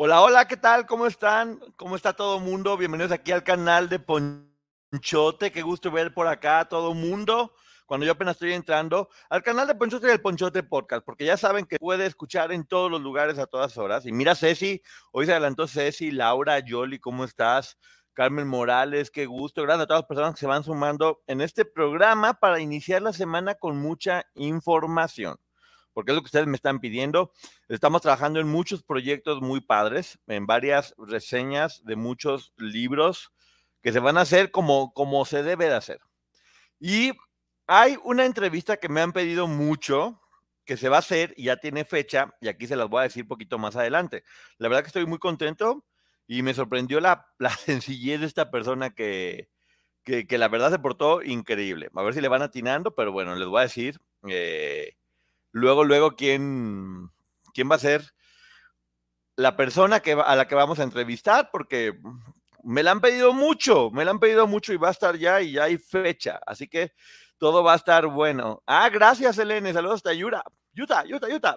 [0.00, 0.86] Hola, hola, ¿qué tal?
[0.86, 1.58] ¿Cómo están?
[1.74, 2.76] ¿Cómo está todo mundo?
[2.76, 5.50] Bienvenidos aquí al canal de Ponchote.
[5.50, 7.52] Qué gusto ver por acá a todo mundo.
[7.84, 11.36] Cuando yo apenas estoy entrando al canal de Ponchote y el Ponchote Podcast, porque ya
[11.36, 14.06] saben que puede escuchar en todos los lugares a todas horas.
[14.06, 17.76] Y mira, Ceci, hoy se adelantó Ceci, Laura, Yoli, ¿cómo estás?
[18.12, 19.64] Carmen Morales, qué gusto.
[19.64, 23.12] Gracias a todas las personas que se van sumando en este programa para iniciar la
[23.12, 25.40] semana con mucha información
[25.98, 27.32] porque es lo que ustedes me están pidiendo.
[27.68, 33.32] Estamos trabajando en muchos proyectos muy padres, en varias reseñas de muchos libros
[33.82, 35.98] que se van a hacer como, como se debe de hacer.
[36.78, 37.10] Y
[37.66, 40.22] hay una entrevista que me han pedido mucho,
[40.64, 43.08] que se va a hacer y ya tiene fecha, y aquí se las voy a
[43.08, 44.22] decir poquito más adelante.
[44.58, 45.84] La verdad que estoy muy contento
[46.28, 47.26] y me sorprendió la,
[47.66, 49.48] sencillez de esta persona que,
[50.04, 51.90] que, la verdad se portó increíble.
[51.92, 53.98] A ver si le van atinando, pero bueno, les voy a decir.
[54.28, 54.94] Eh,
[55.52, 57.10] luego, luego, ¿quién,
[57.54, 58.14] quién va a ser
[59.36, 61.50] la persona que, a la que vamos a entrevistar?
[61.52, 61.98] Porque
[62.64, 65.40] me la han pedido mucho, me la han pedido mucho y va a estar ya
[65.40, 66.40] y ya hay fecha.
[66.46, 66.92] Así que
[67.38, 68.62] todo va a estar bueno.
[68.66, 69.72] Ah, gracias, Elene.
[69.72, 70.42] Saludos hasta Yura.
[70.72, 71.56] Yuta, Yuta, Yuta.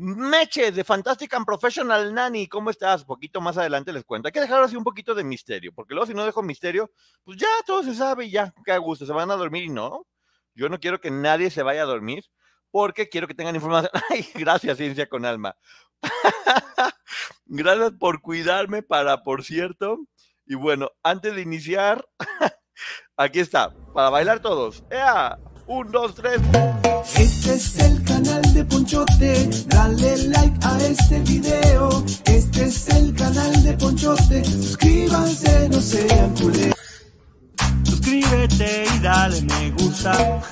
[0.00, 3.04] Meche de Fantastic and Professional Nanny, ¿cómo estás?
[3.04, 4.28] Poquito más adelante les cuento.
[4.28, 6.92] Hay que dejar así un poquito de misterio, porque luego si no dejo misterio,
[7.24, 10.06] pues ya todo se sabe y ya, qué gusto, se van a dormir y no.
[10.54, 12.24] Yo no quiero que nadie se vaya a dormir
[12.70, 13.90] porque quiero que tengan información.
[14.10, 15.56] Ay, gracias, Ciencia con Alma.
[17.46, 19.98] gracias por cuidarme para, por cierto.
[20.46, 22.06] Y bueno, antes de iniciar,
[23.16, 24.84] aquí está, para bailar todos.
[24.90, 25.38] ¡Ea!
[25.66, 26.40] Un, dos, tres.
[27.14, 32.04] Este es el canal de Ponchote, dale like a este video.
[32.24, 36.74] Este es el canal de Ponchote, suscríbanse, no sean culés.
[37.84, 40.42] Suscríbete y dale me gusta.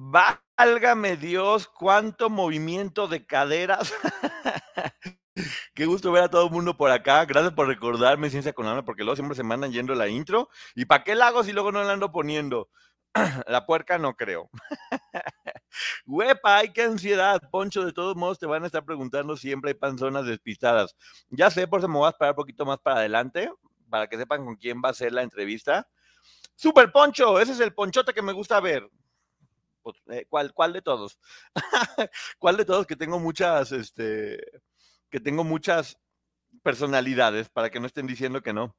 [0.00, 3.92] Válgame Dios, cuánto movimiento de caderas.
[5.74, 7.24] Qué gusto ver a todo el mundo por acá.
[7.24, 10.50] Gracias por recordarme Ciencia con Alma, porque luego siempre se mandan yendo la intro.
[10.76, 12.68] ¿Y para qué la hago si luego no la ando poniendo?
[13.46, 14.50] la puerca no creo.
[16.06, 17.40] Huepa, ay, qué ansiedad.
[17.50, 20.96] Poncho, de todos modos te van a estar preguntando siempre, hay panzonas despistadas.
[21.28, 23.50] Ya sé, por eso me voy a esperar un poquito más para adelante,
[23.90, 25.88] para que sepan con quién va a ser la entrevista.
[26.54, 28.88] Super Poncho, ese es el ponchote que me gusta ver.
[29.88, 31.18] Pues, eh, ¿cuál, ¿Cuál de todos?
[32.38, 34.38] ¿Cuál de todos que tengo muchas, este,
[35.10, 35.98] que tengo muchas
[36.62, 38.76] personalidades para que no estén diciendo que no?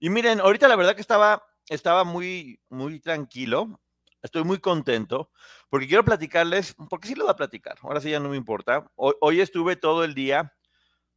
[0.00, 3.80] Y miren, ahorita la verdad que estaba, estaba muy, muy tranquilo.
[4.22, 5.30] Estoy muy contento
[5.68, 8.88] porque quiero platicarles, porque sí lo voy a platicar, ahora sí ya no me importa.
[8.94, 10.54] Hoy, estuve todo el día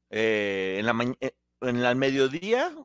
[0.09, 2.75] eh, en la eh, en el mediodía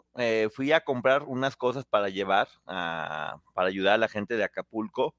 [0.52, 5.16] fui a comprar unas cosas para llevar, para ayudar a la gente de Acapulco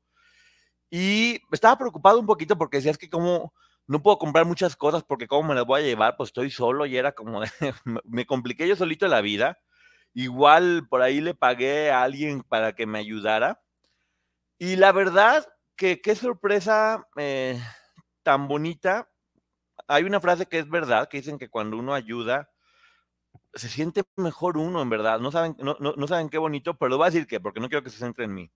[0.92, 3.54] y estaba preocupado un poquito porque decía, es que como
[3.88, 6.86] no puedo comprar muchas cosas porque cómo me las voy a llevar, pues estoy solo
[6.86, 7.42] y era como,
[8.06, 9.58] me compliqué yo solito la vida.
[10.14, 13.62] Igual por ahí le pagué a alguien para que me ayudara.
[14.60, 15.48] Y la verdad,
[15.78, 17.60] que qué sorpresa eh,
[18.24, 19.10] tan bonita.
[19.88, 22.50] Hay una frase que es verdad, que dicen que cuando uno ayuda,
[23.54, 25.20] se siente mejor uno, en verdad.
[25.20, 27.84] No saben, no, no saben qué bonito, pero lo a decir que, porque no quiero
[27.84, 28.52] que se centre en mí.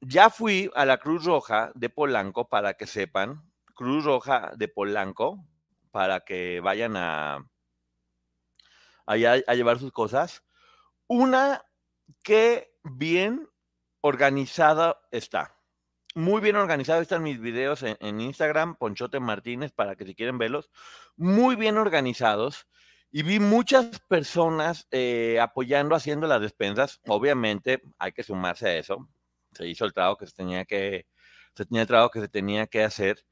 [0.00, 3.42] Ya fui a la Cruz Roja de Polanco para que sepan,
[3.74, 5.44] Cruz Roja de Polanco,
[5.90, 7.46] para que vayan a
[9.06, 10.42] allá a llevar sus cosas.
[11.06, 11.64] Una
[12.22, 13.48] que bien
[14.00, 15.56] organizada está.
[16.14, 17.02] muy bien organizado.
[17.02, 20.70] Están mis videos en, Instagram, Ponchote Martínez, para que si quieren verlos.
[21.16, 22.66] Muy bien organizados.
[23.12, 27.00] Y vi muchas personas eh, apoyando, haciendo las despensas.
[27.06, 29.08] Obviamente hay que sumarse a eso.
[29.52, 31.06] Se hizo el trabajo que se tenía que,
[31.54, 33.24] se tenía el trabajo que se tenía que hacer.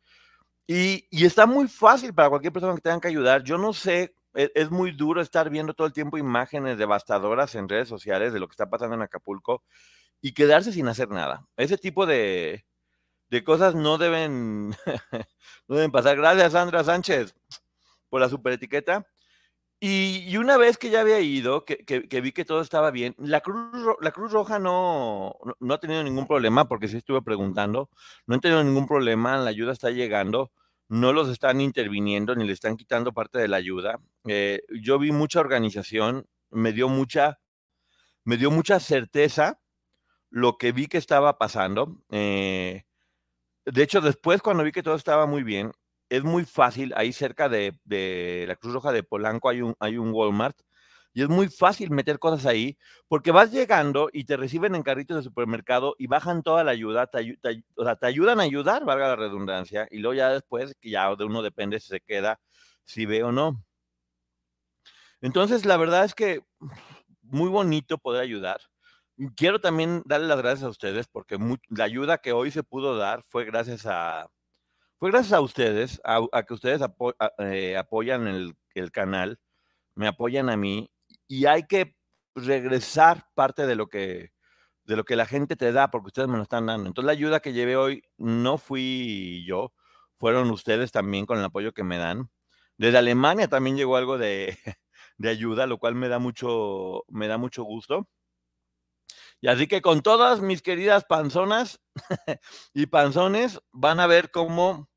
[0.66, 3.42] Y, y está muy fácil para cualquier persona que tenga que ayudar.
[3.44, 7.68] Yo no sé, es, es, muy duro estar viendo todo el tiempo imágenes devastadoras en
[7.68, 9.62] redes sociales de lo que está pasando en Acapulco
[10.20, 11.46] y quedarse sin hacer nada.
[11.56, 12.66] Ese tipo de,
[13.30, 14.70] de cosas no deben,
[15.68, 16.16] no deben pasar.
[16.16, 17.34] Gracias, Sandra Sánchez,
[18.08, 19.06] por la super etiqueta.
[19.80, 24.32] Y, una vez que ya había ido, que, vi que todo estaba bien, la Cruz,
[24.32, 27.88] Roja no, no, no, ha tenido ningún problema, porque sí estuve preguntando,
[28.26, 30.50] no han tenido ningún problema, la ayuda está llegando,
[30.88, 34.00] no los están interviniendo ni le están quitando parte de la ayuda.
[34.26, 37.38] Eh, yo vi mucha organización, me dio mucha,
[38.24, 39.60] me dio mucha certeza
[40.30, 42.02] lo que vi que estaba pasando.
[42.10, 42.84] Eh,
[43.64, 45.72] de hecho, después cuando vi que todo estaba muy bien,
[46.08, 47.74] es muy fácil, ahí cerca de,
[48.46, 50.58] la Cruz Roja de Polanco hay un, hay un Walmart,
[51.14, 52.78] y es muy fácil meter cosas ahí,
[53.08, 57.06] porque vas llegando y te reciben en carritos de supermercado y bajan toda la ayuda,
[57.06, 60.74] te, te, o sea, te ayudan a ayudar, valga la redundancia, y luego ya después,
[60.80, 62.40] que ya de uno depende si se queda,
[62.84, 63.64] si ve o no.
[65.20, 66.42] Entonces, la verdad es que
[67.22, 68.60] muy bonito poder ayudar.
[69.36, 71.38] Quiero también darle las gracias a ustedes porque
[71.70, 74.28] la ayuda que hoy se pudo dar fue gracias a,
[74.98, 76.82] fue gracias a ustedes, a, que ustedes
[77.38, 79.38] eh, apoyan el, el, canal,
[79.94, 80.90] me apoyan a mí
[81.28, 81.96] y hay que
[82.34, 84.32] regresar parte de lo que
[84.84, 86.88] de lo que la gente te da porque ustedes me lo están dando.
[86.88, 89.72] Entonces la ayuda que llevé hoy no fui yo,
[90.18, 92.30] fueron ustedes también con el apoyo que me dan.
[92.78, 94.56] Desde Alemania también llegó algo de,
[95.18, 98.08] de ayuda, lo cual me da mucho me da mucho gusto.
[99.40, 101.80] Y así que con todas mis queridas panzonas
[102.74, 104.88] y panzones van a ver cómo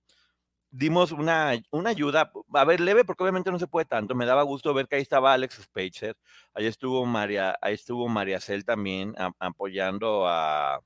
[0.72, 4.16] dimos una, una, ayuda, a ver, leve, porque obviamente no se puede tanto.
[4.16, 6.18] Me daba gusto ver que ahí estaba Alex Spacer,
[6.54, 10.82] ahí estuvo María, ahí estuvo María Cel también apoyando a,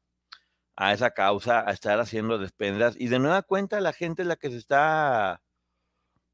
[0.76, 2.96] a, esa causa, a estar haciendo despensas.
[3.00, 5.42] Y de nueva cuenta, la gente es la que se está,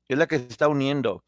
[0.07, 1.23] es la que se está uniendo.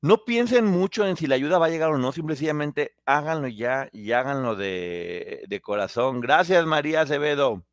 [0.00, 3.88] No piensen mucho en si la ayuda va a llegar o no, simplemente háganlo ya
[3.92, 6.20] y háganlo de, de corazón.
[6.20, 7.64] Gracias, María Acevedo.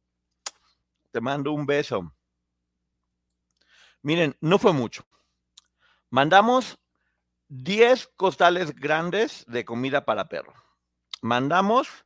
[1.12, 2.12] Te mando un beso.
[4.02, 5.06] Miren, no fue mucho.
[6.10, 6.80] Mandamos
[7.50, 10.54] 10 costales grandes de comida para perro.
[11.22, 12.06] Mandamos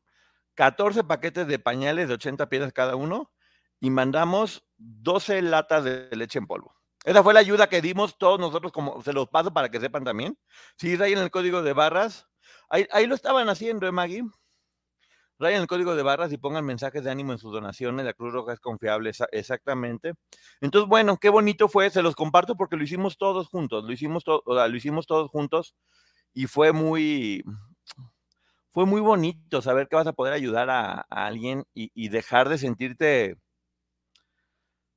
[0.56, 3.32] 14 paquetes de pañales de 80 piezas cada uno
[3.80, 6.79] y mandamos 12 latas de leche en polvo.
[7.06, 10.04] Esa fue la ayuda que dimos todos nosotros, como se los paso para que sepan
[10.04, 10.38] también.
[10.78, 12.28] Si rayen el código de barras,
[12.70, 14.24] ahí, ahí lo estaban haciendo, ¿eh, Maggie?
[15.40, 18.06] Rayen el código de barras y pongan mensajes de ánimo en sus donaciones.
[18.06, 20.14] La Cruz Roja es confiable, exactamente.
[20.60, 21.90] Entonces, bueno, qué bonito fue.
[21.90, 23.86] Se los comparto porque lo hicimos todos juntos.
[23.86, 25.76] Lo hicimos, lo hicimos todos juntos
[26.34, 27.44] y fue muy,
[28.72, 32.50] fue muy bonito saber que vas a poder ayudar a, a alguien y, y dejar
[32.50, 33.38] de sentirte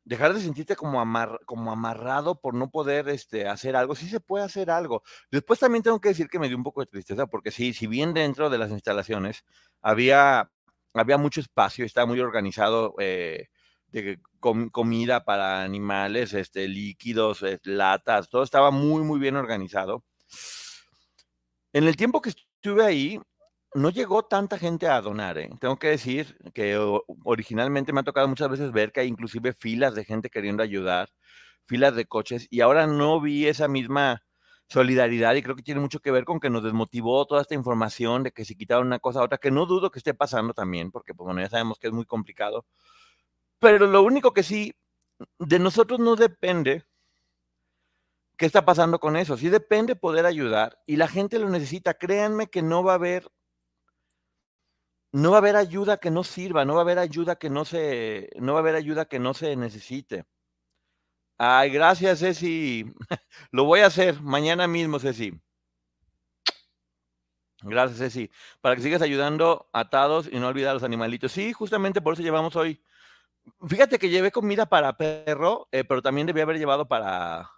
[0.04, 3.94] dejar de sentirte como, amar, como amarrado por no poder este, hacer algo.
[3.94, 5.02] Sí se puede hacer algo.
[5.30, 7.86] Después también tengo que decir que me dio un poco de tristeza porque sí, si
[7.86, 9.44] bien dentro de las instalaciones
[9.80, 10.50] había,
[10.94, 13.48] había mucho espacio, estaba muy organizado eh,
[13.88, 20.04] de com comida para animales, este, líquidos, eh, latas, todo estaba muy, muy bien organizado.
[21.72, 23.20] En el tiempo que estuve ahí,
[23.74, 25.50] no llegó tanta gente a donar, ¿eh?
[25.60, 26.78] Tengo que decir que
[27.24, 31.10] originalmente me ha tocado muchas veces ver que hay inclusive filas de gente queriendo ayudar,
[31.66, 34.22] filas de coches, y ahora no vi esa misma
[34.68, 38.22] solidaridad y creo que tiene mucho que ver con que nos desmotivó toda esta información
[38.22, 40.90] de que se quitaron una cosa a otra, que no dudo que esté pasando también,
[40.90, 42.64] porque pues, bueno, ya sabemos que es muy complicado.
[43.58, 44.74] Pero lo único que sí,
[45.38, 46.84] de nosotros no depende
[48.36, 51.94] qué está pasando con eso, sí depende poder ayudar y la gente lo necesita.
[51.94, 53.30] Créanme que no va a haber
[55.12, 57.64] no va a haber ayuda que no sirva, no va a haber ayuda que no
[57.64, 60.24] se, no va a haber ayuda que no se necesite.
[61.38, 62.84] Ay, gracias, Ceci.
[63.50, 65.32] Lo voy a hacer mañana mismo, Ceci.
[67.62, 68.30] Gracias, Ceci.
[68.60, 71.32] Para que sigas ayudando atados y no olvidar a los animalitos.
[71.32, 72.82] Sí, justamente por eso llevamos hoy.
[73.68, 77.50] Fíjate que llevé comida para perro, eh, pero también debía haber llevado para,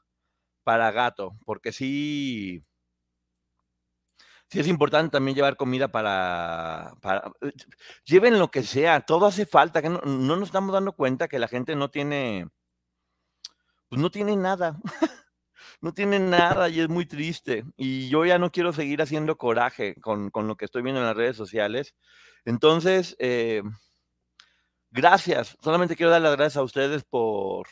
[0.64, 2.64] para gato, porque sí,
[4.54, 6.94] sí es importante también llevar comida para,
[7.40, 7.50] eh,
[8.04, 11.40] lleven lo que sea, todo hace falta, que no, no, nos estamos dando cuenta que
[11.40, 12.46] la gente no tiene,
[13.88, 14.78] pues no tiene nada,
[15.80, 17.64] no tiene nada y es muy triste.
[17.76, 21.08] Y yo ya no quiero seguir haciendo coraje con, con lo que estoy viendo en
[21.08, 21.96] las redes sociales.
[22.44, 23.60] Entonces, eh,
[24.92, 25.56] gracias.
[25.64, 27.66] Solamente quiero dar las gracias a ustedes por,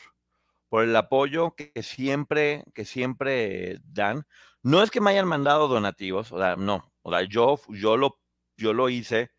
[0.73, 4.25] por el apoyo que, siempre, que siempre dan.
[4.63, 6.91] No es que me hayan mandado donativos, o sea, no.
[7.03, 8.19] O sea, yo, yo, lo,
[8.57, 9.29] yo lo hice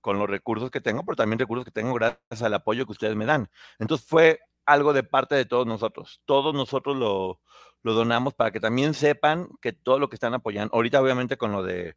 [0.00, 3.16] con los recursos que tengo, pero también recursos que tengo gracias al apoyo que ustedes
[3.16, 3.50] me dan.
[3.80, 6.22] Entonces fue algo de parte de todos nosotros.
[6.26, 7.40] Todos nosotros lo,
[7.82, 11.50] lo donamos para que también sepan que todo lo que están apoyando, ahorita obviamente con
[11.50, 11.96] lo de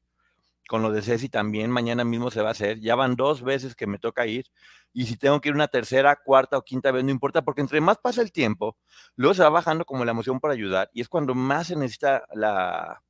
[0.71, 2.79] con lo de Ceci también, mañana mismo se va a hacer.
[2.79, 4.45] Ya van dos veces que me toca ir.
[4.93, 7.81] Y si tengo que ir una tercera, cuarta o quinta vez, no importa, porque entre
[7.81, 8.77] más pasa el tiempo,
[9.17, 10.89] luego se va bajando como la emoción para ayudar.
[10.93, 13.03] Y es cuando más se necesita la,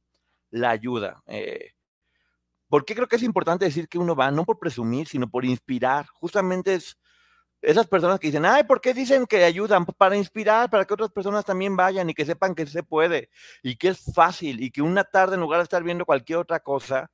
[0.50, 1.22] la ayuda.
[1.28, 1.74] Eh,
[2.68, 4.32] ¿Por qué creo que es importante decir que uno va?
[4.32, 6.08] No por presumir, sino por inspirar.
[6.08, 6.98] Justamente es
[7.62, 9.86] esas personas que dicen, ay, ¿por qué dicen que ayudan?
[9.86, 13.30] Para inspirar, para que otras personas también vayan y que sepan que se puede
[13.62, 16.60] y que es fácil y que una tarde en lugar de estar viendo cualquier otra
[16.60, 17.12] cosa,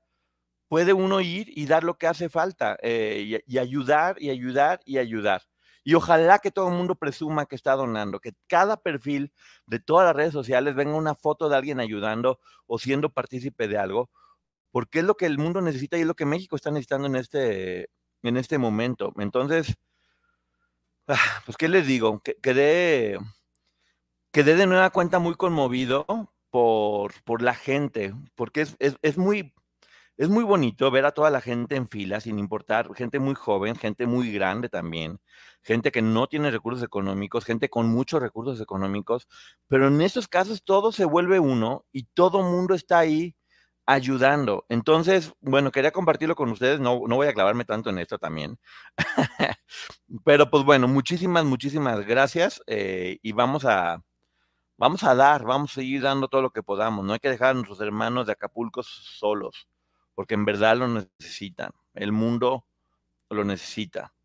[0.68, 4.98] puede uno ir y dar lo que hace falta eh, y, ayudar y ayudar y
[4.98, 5.44] ayudar.
[5.84, 9.32] Y ojalá que todo el mundo presuma que está donando, que cada perfil
[9.66, 13.78] de todas las redes sociales venga una foto de alguien ayudando o siendo partícipe de
[13.78, 14.10] algo,
[14.72, 17.16] porque es lo que el mundo necesita y es lo que México está necesitando en
[17.16, 17.90] este,
[18.24, 19.14] en este momento.
[19.18, 19.78] Entonces,
[21.08, 22.22] ah, pues, ¿qué les digo?
[22.42, 23.18] Quedé,
[24.32, 26.06] quedé de nueva cuenta muy conmovido
[26.50, 29.54] por, por la gente, porque es, es, es muy
[30.18, 33.76] es muy bonito ver a toda la gente en fila, sin importar, gente muy joven,
[33.76, 35.20] gente muy grande también,
[35.64, 39.28] gente que no tiene recursos económicos, gente con muchos recursos económicos,
[39.68, 43.36] pero en esos casos todo se vuelve uno y todo mundo está ahí
[43.86, 44.66] ayudando.
[44.70, 48.60] Entonces, bueno, quería compartirlo con ustedes, no, no voy a clavarme tanto en esto también,
[50.26, 54.04] pero pues bueno, muchísimas, muchísimas gracias eh, y vamos a...
[54.80, 57.06] Vamos a dar, vamos a seguir dando todo lo que podamos.
[57.06, 59.68] No hay que dejar a nuestros hermanos de Acapulco solos
[60.18, 61.70] porque en verdad lo necesitan.
[61.94, 62.66] El mundo
[63.30, 64.16] lo necesita.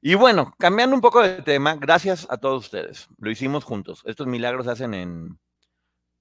[0.00, 3.08] Y bueno, cambiando un poco de tema, gracias a todos ustedes.
[3.18, 4.04] Lo hicimos juntos.
[4.06, 5.40] Estos milagros hacen en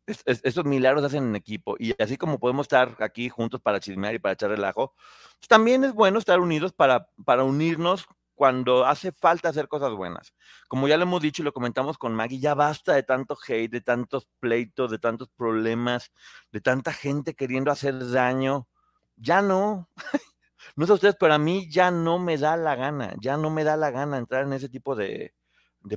[0.08, 4.20] estos milagros hacen en equipo y así como podemos estar aquí juntos para chismear y
[4.20, 4.96] para echar relajo,
[5.38, 10.34] pues también es bueno estar unidos para, para unirnos cuando hace falta hacer cosas buenas.
[10.68, 13.72] Como ya lo hemos dicho y lo comentamos con Maggie, ya basta de tanto hate,
[13.72, 16.12] de tantos pleitos, de tantos problemas,
[16.52, 18.68] de tanta gente queriendo hacer daño
[19.16, 19.90] ya no.
[20.76, 23.64] no sé ustedes, pero a mí ya no me da la gana, ya no me
[23.64, 25.34] da la gana entrar en ese tipo de,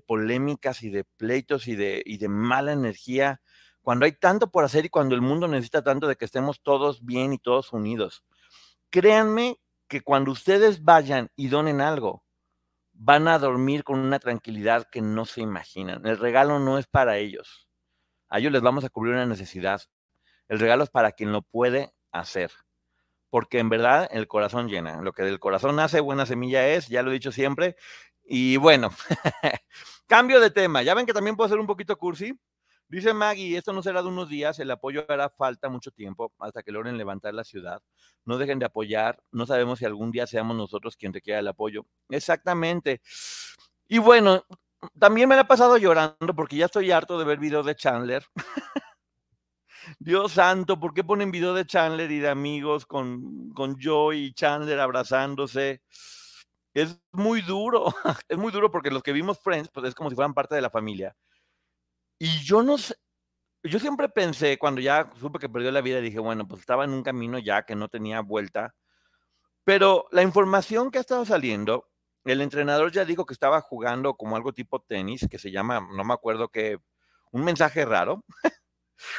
[0.06, 3.40] polémicas y de pleitos y de, y de mala energía,
[3.82, 7.04] cuando hay tanto por hacer y cuando el mundo necesita tanto de que estemos todos
[7.04, 8.24] bien y todos unidos.
[8.90, 12.24] Créanme que cuando ustedes vayan y donen algo,
[12.92, 16.04] van a dormir con una tranquilidad que no se imaginan.
[16.06, 17.68] El regalo no es para ellos.
[18.28, 19.82] A ellos les vamos a cubrir una necesidad.
[20.48, 22.50] El regalo es para quien lo puede hacer
[23.30, 25.00] porque en verdad el corazón llena.
[25.02, 27.76] Lo que del corazón nace, buena semilla es, ya lo he dicho siempre.
[28.24, 28.90] Y bueno,
[30.06, 30.82] cambio de tema.
[30.82, 32.38] Ya ven que también puedo ser un poquito cursi.
[32.88, 36.62] Dice Maggie, esto no será de unos días, el apoyo hará falta mucho tiempo hasta
[36.62, 37.82] que logren levantar la ciudad.
[38.24, 41.84] No dejen de apoyar, no sabemos si algún día seamos nosotros quien requiera el apoyo.
[42.10, 43.00] Exactamente.
[43.88, 44.44] Y bueno,
[44.98, 48.24] también me la he pasado llorando porque ya estoy harto de ver videos de Chandler.
[49.98, 54.34] Dios santo, ¿por qué ponen video de Chandler y de amigos con, con Joey y
[54.34, 55.82] Chandler abrazándose?
[56.74, 57.86] Es muy duro,
[58.28, 60.60] es muy duro porque los que vimos Friends, pues es como si fueran parte de
[60.60, 61.16] la familia.
[62.18, 62.94] Y yo no sé,
[63.62, 66.90] yo siempre pensé, cuando ya supe que perdió la vida, dije, bueno, pues estaba en
[66.90, 68.74] un camino ya que no tenía vuelta.
[69.64, 71.88] Pero la información que ha estado saliendo,
[72.24, 76.04] el entrenador ya dijo que estaba jugando como algo tipo tenis, que se llama, no
[76.04, 76.78] me acuerdo qué,
[77.32, 78.24] un mensaje raro.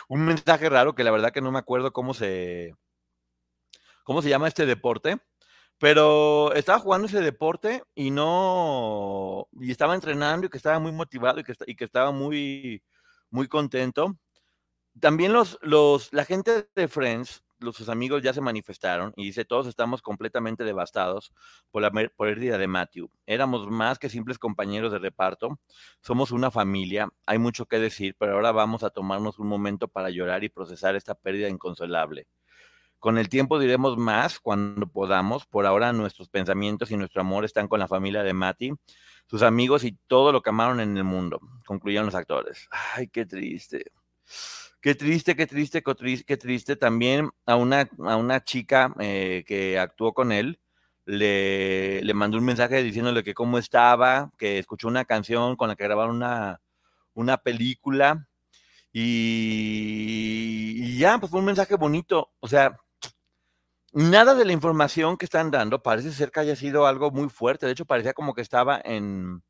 [0.08, 2.76] un mensaje raro que la verdad que no me acuerdo cómo se,
[4.04, 5.18] cómo se llama este deporte,
[5.78, 11.40] pero estaba jugando ese deporte y no, y estaba entrenando y que estaba muy motivado
[11.40, 12.84] y que, y que estaba muy,
[13.30, 14.18] muy contento.
[15.00, 19.46] También los, los, la gente de Friends los, sus amigos ya se manifestaron y dice,
[19.46, 21.34] todos estamos completamente devastados
[21.72, 23.10] por la pérdida de Matthew.
[23.26, 25.60] Éramos más que simples compañeros de reparto,
[26.02, 30.10] somos una familia, hay mucho que decir, pero ahora vamos a tomarnos un momento para
[30.10, 32.28] llorar y procesar esta pérdida inconsolable.
[33.00, 37.68] Con el tiempo diremos más cuando podamos, por ahora nuestros pensamientos y nuestro amor están
[37.68, 38.72] con la familia de Matty,
[39.28, 42.68] sus amigos y todo lo que amaron en el mundo, concluyeron los actores.
[42.72, 43.92] Ay, qué triste.
[44.82, 45.84] Qué triste, qué triste,
[46.26, 46.76] qué triste.
[46.76, 50.60] También a una, a una chica eh, que actuó con él,
[51.06, 55.76] le, le, mandó un mensaje diciéndole que cómo estaba, que escuchó una canción con la
[55.76, 56.62] que grabaron una,
[57.14, 58.28] una película.
[58.94, 62.32] Y, y, ya, pues fue un mensaje bonito.
[62.40, 62.78] O sea,
[63.94, 67.66] nada de la información que están dando parece ser que haya sido algo muy fuerte.
[67.66, 69.44] De hecho, parecía como que estaba en.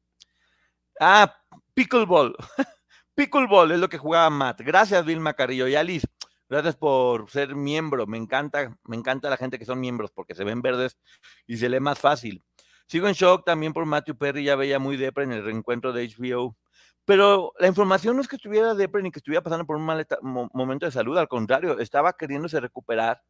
[0.99, 1.35] Ah,
[1.73, 2.35] pickleball.
[3.17, 4.61] pickleball es lo que jugaba Matt.
[4.61, 5.67] Gracias, Vilma Carrillo.
[5.67, 6.07] Y Alice,
[6.47, 8.05] gracias por ser miembro.
[8.05, 10.97] Me encanta, me encanta la gente que son miembros porque se ven verdes
[11.47, 12.43] y se lee más fácil.
[12.85, 16.07] Sigo en shock también por Matthew Perry, ya veía muy depre en el reencuentro de
[16.07, 16.55] HBO.
[17.05, 20.05] Pero la información no es que estuviera depre ni que estuviera pasando por un mal
[20.53, 23.21] momento de salud, al contrario, estaba queriéndose recuperar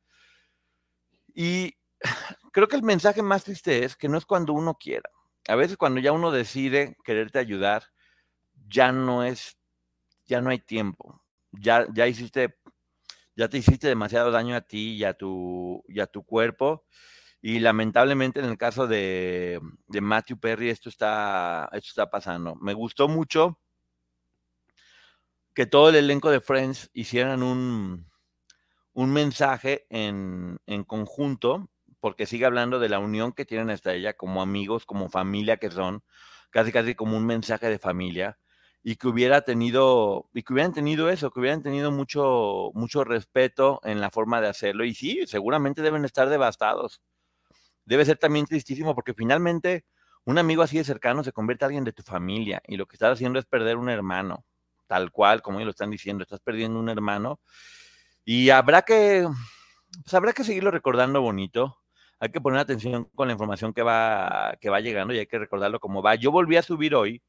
[1.33, 1.75] y
[2.51, 5.09] creo que el mensaje más triste es que no es cuando uno quiera.
[5.47, 7.83] A veces cuando ya uno decide quererte ayudar,
[8.67, 9.56] ya no es,
[10.27, 11.21] ya no hay tiempo.
[11.51, 12.57] Ya, ya hiciste,
[13.35, 16.85] ya te hiciste demasiado daño a ti y a tu, y a tu cuerpo.
[17.41, 22.55] Y lamentablemente en el caso de, de Matthew Perry esto está, esto está pasando.
[22.55, 23.59] Me gustó mucho
[25.53, 28.07] que todo el elenco de Friends hicieran un,
[28.97, 31.69] un mensaje en, conjunto,
[31.99, 35.69] porque sigue hablando de la unión que tienen hasta ella como amigos, como familia que
[35.69, 36.03] son,
[36.49, 38.39] casi casi como un mensaje de familia,
[38.89, 43.81] y que hubiera tenido, y que hubieran tenido eso, que hubieran tenido mucho, mucho respeto
[43.83, 44.85] en la forma de hacerlo.
[44.85, 47.01] Y sí, seguramente deben estar devastados.
[47.83, 49.83] Debe ser también tristísimo porque finalmente
[50.23, 52.95] un amigo así de cercano se convierte en alguien de tu familia y lo que
[52.95, 54.45] estás haciendo es perder un hermano,
[54.87, 57.41] tal cual, como ellos lo están diciendo, estás perdiendo un hermano
[58.23, 59.27] y habrá que,
[60.01, 61.77] pues habrá que seguirlo recordando bonito.
[62.21, 65.39] Hay que poner atención con la información que va, que va llegando y hay que
[65.39, 66.15] recordarlo como va.
[66.15, 67.21] Yo volví a subir hoy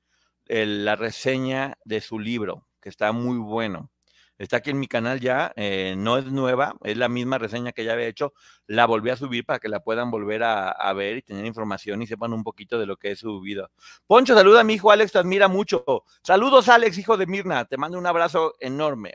[0.48, 3.90] la reseña de su libro, que está muy bueno.
[4.38, 7.84] Está aquí en mi canal ya, eh, no es nueva, es la misma reseña que
[7.84, 8.34] ya había hecho.
[8.68, 12.06] La volví a subir para que la puedan volver a, ver y tener información y
[12.06, 13.68] sepan un poquito de lo que he subido.
[14.06, 15.84] Poncho, saluda a mi hijo Alex, te admira mucho.
[16.22, 19.14] Saludos, Alex, hijo de Mirna, te mando un abrazo enorme.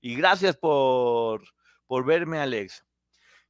[0.00, 1.42] Y gracias por,
[1.86, 2.82] por verme, Alex.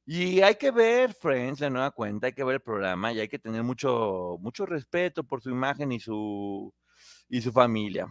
[0.05, 3.27] Y hay que ver Friends de nueva cuenta, hay que ver el programa y hay
[3.29, 6.73] que tener mucho, mucho respeto por su imagen y su,
[7.29, 8.07] y su familia.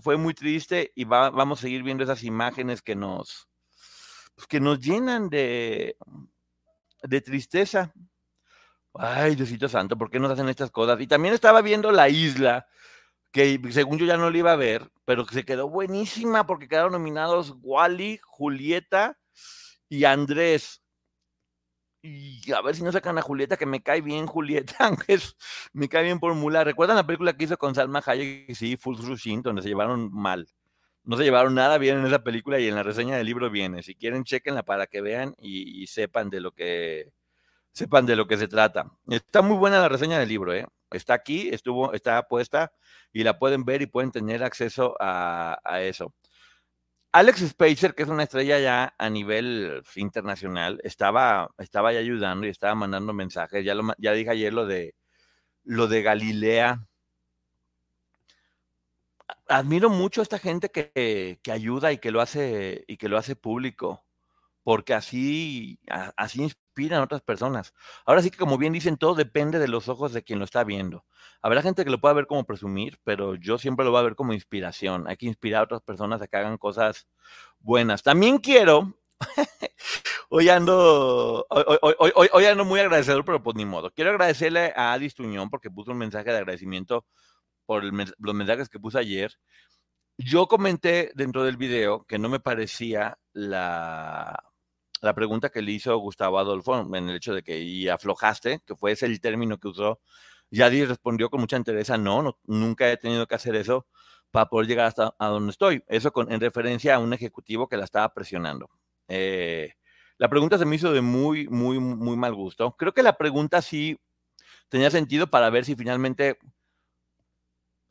[0.00, 3.48] Fue muy triste y vamos a seguir viendo esas imágenes que nos,
[4.34, 5.96] pues, que nos llenan de,
[7.02, 7.92] de tristeza.
[8.94, 11.00] Ay, Diosito Santo, ¿por qué nos hacen estas cosas?
[11.00, 12.66] Y también estaba viendo la isla
[13.30, 16.68] que según yo ya no la iba a ver, pero que se quedó buenísima porque
[16.68, 19.18] quedaron nominados Wally, Julieta
[19.88, 20.82] y Andrés.
[22.02, 25.18] Y a ver si no sacan a Julieta, que me cae bien Julieta, aunque
[25.72, 26.64] me cae bien por mula.
[26.64, 28.54] ¿Recuerdan la película que hizo con Salma Hayek?
[28.54, 30.48] Sí, Full Rushin, donde se llevaron mal.
[31.04, 33.82] No se llevaron nada bien en esa película y en la reseña del libro viene.
[33.82, 37.12] Si quieren, chequenla para que vean y, y sepan de lo que
[37.72, 38.90] sepan de lo que se trata.
[39.08, 40.66] Está muy buena la reseña del libro, ¿eh?
[40.90, 42.72] Está aquí, estuvo, está puesta
[43.12, 46.12] y la pueden ver y pueden tener acceso a, eso.
[47.18, 52.50] Alex Spacer, que es una estrella ya a nivel internacional, estaba, estaba ya ayudando y
[52.50, 53.64] estaba mandando mensajes.
[53.64, 54.94] Ya, lo, ya dije ayer lo de,
[55.64, 56.86] lo de Galilea.
[59.48, 63.18] Admiro mucho a esta gente que, que ayuda y que lo hace y que lo
[63.18, 64.04] hace público,
[64.62, 65.80] porque así,
[66.16, 67.74] así inspiran a otras personas.
[68.06, 70.62] Ahora sí que como bien dicen, todo depende de los ojos de quien lo está
[70.64, 71.04] viendo.
[71.42, 74.14] Habrá gente que lo pueda ver como presumir, pero yo siempre lo voy a ver
[74.14, 75.08] como inspiración.
[75.08, 77.08] Hay que inspirar a otras personas a que hagan cosas
[77.58, 78.02] buenas.
[78.02, 78.94] También quiero,
[80.28, 83.90] hoy ando, hoy, ando muy agradecedor, pero pues ni modo.
[83.92, 87.06] Quiero agradecerle a Adis Tuñón porque puso un mensaje de agradecimiento
[87.66, 89.32] por los mensajes que puse ayer.
[90.16, 94.47] Yo comenté dentro del video que no me parecía la,
[95.02, 98.76] la pregunta que le hizo Gustavo Adolfo en el hecho de que y aflojaste, que
[98.76, 100.00] fue ese el término que usó
[100.50, 103.86] Yadi respondió con mucha interés, no, nunca he tenido que hacer eso
[104.30, 105.82] para poder llegar hasta a donde estoy.
[105.88, 108.70] Eso en referencia a un ejecutivo que la estaba presionando.
[109.08, 109.74] Eh,
[110.18, 112.74] la pregunta se me hizo de muy, muy, muy mal gusto.
[112.78, 113.98] Creo que la pregunta sí
[114.68, 116.38] tenía sentido para ver si finalmente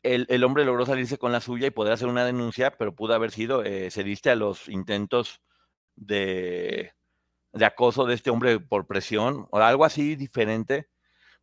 [0.04, 3.32] el, hombre logró salirse con la suya y poder hacer una denuncia, pero pudo haber
[3.32, 5.41] sido, eh, se diste a los intentos
[5.96, 6.93] de,
[7.58, 10.88] de acoso de este hombre por presión o algo así diferente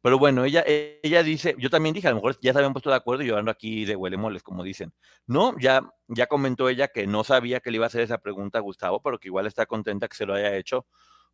[0.04, 2.90] pero bueno, ella, ella dice, yo también dije, a lo mejor ya se habían puesto
[2.90, 4.92] de acuerdo y yo aquí de huele moles, como dicen.
[5.26, 8.58] No, ya, ya comentó ella que no sabía que le iba a hacer esa pregunta
[8.58, 10.86] a Gustavo, pero que igual está contenta que se lo haya hecho,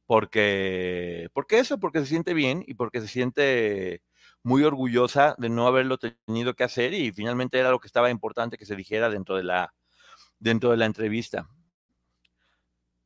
[0.06, 4.02] porque, porque eso, porque se siente bien y porque se siente
[4.44, 8.56] muy orgullosa de no haberlo tenido que hacer y finalmente era lo que estaba importante
[8.56, 9.74] que se dijera dentro de la,
[10.38, 11.48] dentro de la entrevista.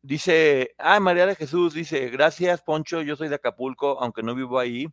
[0.06, 4.58] Dice, ah, María de Jesús dice, gracias Poncho, yo soy de Acapulco, aunque no vivo
[4.58, 4.86] ahí,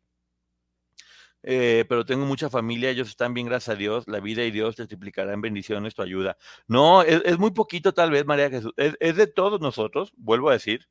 [1.44, 4.78] eh, pero tengo mucha familia, ellos están bien, gracias a Dios, la vida y Dios
[4.78, 6.38] te triplicará en bendiciones tu ayuda.
[6.66, 10.88] No, es, muy poquito tal vez, María Jesús, es, de todos nosotros, vuelvo a decir,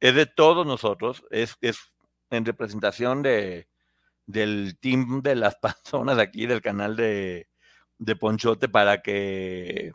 [0.00, 1.92] es de todos nosotros, es, es
[2.30, 3.68] en representación de,
[4.24, 7.50] del team de las personas aquí del canal de,
[7.98, 9.92] de Ponchote para que,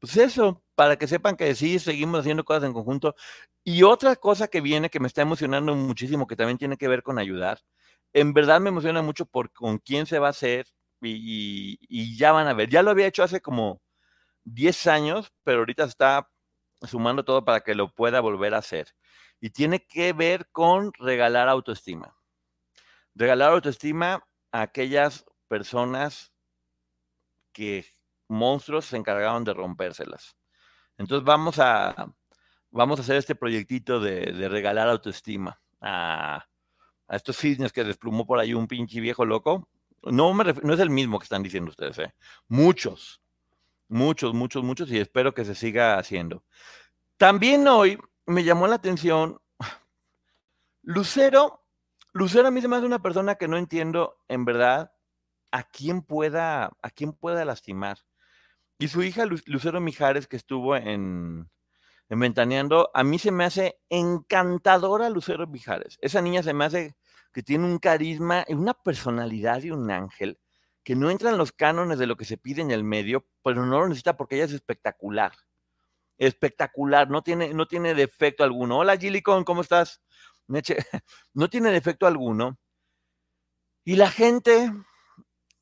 [0.00, 3.16] pues eso, para que sepan que sí, seguimos haciendo cosas en conjunto.
[3.64, 7.02] Y otra cosa que viene que me está emocionando muchísimo, que también tiene que ver
[7.02, 7.60] con ayudar,
[8.12, 10.66] en verdad me emociona mucho por con quién se va a hacer
[11.02, 12.68] y, ya van a ver.
[12.70, 13.80] Ya lo había hecho hace como
[14.44, 16.30] 10 años, pero ahorita está
[16.82, 18.94] sumando todo para que lo pueda volver a hacer.
[19.40, 22.16] Y tiene que ver con regalar autoestima.
[23.14, 26.32] Regalar autoestima a aquellas personas
[27.52, 27.86] que
[28.28, 30.36] monstruos se encargaron de rompérselas.
[30.98, 32.12] Entonces vamos a,
[32.70, 36.44] vamos a hacer este proyectito de, regalar autoestima a,
[37.08, 39.68] estos cisnes que desplumó por ahí un pinche viejo loco.
[40.02, 42.14] No, no es el mismo que están diciendo ustedes, ¿eh?
[42.48, 43.20] Muchos,
[43.88, 46.44] muchos, muchos, muchos, y espero que se siga haciendo.
[47.16, 49.40] También hoy me llamó la atención
[50.82, 51.64] Lucero.
[52.12, 54.92] Lucero a mí se me hace una persona que no entiendo en verdad
[55.50, 57.98] a quién pueda, a quién pueda lastimar.
[58.78, 61.50] Y su hija Lucero Mijares, que estuvo en,
[62.08, 65.98] en Ventaneando, a mí se me hace encantadora Lucero Mijares.
[66.02, 66.96] Esa niña se me hace
[67.32, 70.38] que tiene un carisma y una personalidad y un ángel
[70.82, 73.66] que no entra en los cánones de lo que se pide en el medio, pero
[73.66, 75.32] no lo necesita porque ella es espectacular.
[76.16, 78.78] Espectacular, no tiene, no tiene defecto alguno.
[78.78, 80.00] Hola Gilicon, ¿cómo estás?
[81.34, 82.58] No tiene defecto alguno.
[83.84, 84.72] Y la gente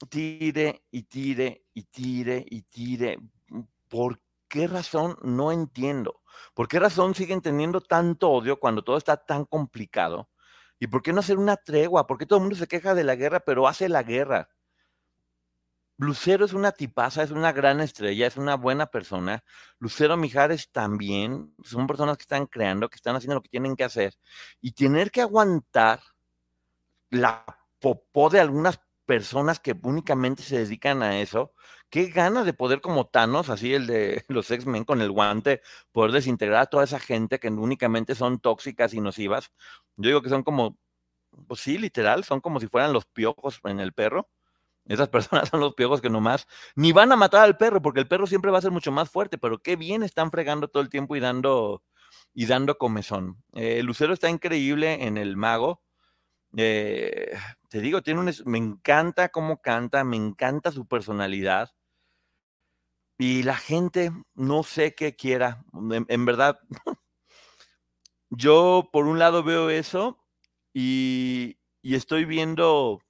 [0.09, 3.19] tire y tire y tire y tire.
[3.89, 5.17] ¿Por qué razón?
[5.23, 6.23] No entiendo.
[6.55, 10.29] ¿Por qué razón siguen teniendo tanto odio cuando todo está tan complicado?
[10.79, 12.07] ¿Y por qué no hacer una tregua?
[12.07, 14.51] ¿Por qué todo el mundo se queja de la guerra, pero hace la guerra?
[15.97, 19.45] Lucero es una tipaza, es una gran estrella, es una buena persona.
[19.79, 23.85] Lucero Mijares también, son personas que están creando, que están haciendo lo que tienen que
[23.85, 24.15] hacer.
[24.61, 26.01] Y tener que aguantar
[27.11, 27.45] la
[27.79, 31.53] popó de algunas personas que únicamente se dedican a eso.
[31.91, 35.63] Qué ganas de poder como Thanos, así el de los X-Men con el guante,
[35.93, 39.53] poder desintegrar a toda esa gente que únicamente son tóxicas y nocivas.
[39.97, 40.79] Yo digo que son como,
[41.49, 44.29] pues sí, literal, son como si fueran los piojos en el perro.
[44.87, 48.09] Esas personas son los piojos que nomás ni van a matar al perro, porque el
[48.09, 50.91] perro siempre va a ser mucho más fuerte, pero qué bien están fregando todo el
[50.91, 51.83] tiempo y dando,
[52.35, 53.43] y dando comezón.
[53.55, 55.83] Eh, Lucero está increíble en el mago.
[56.57, 57.37] Eh,
[57.75, 61.75] te digo, tiene un, me encanta cómo canta, me encanta su personalidad.
[63.19, 65.65] Y la gente no sé qué quiera.
[66.07, 66.61] En, verdad,
[68.31, 70.25] yo por un lado veo eso
[70.73, 73.01] y, estoy viendo,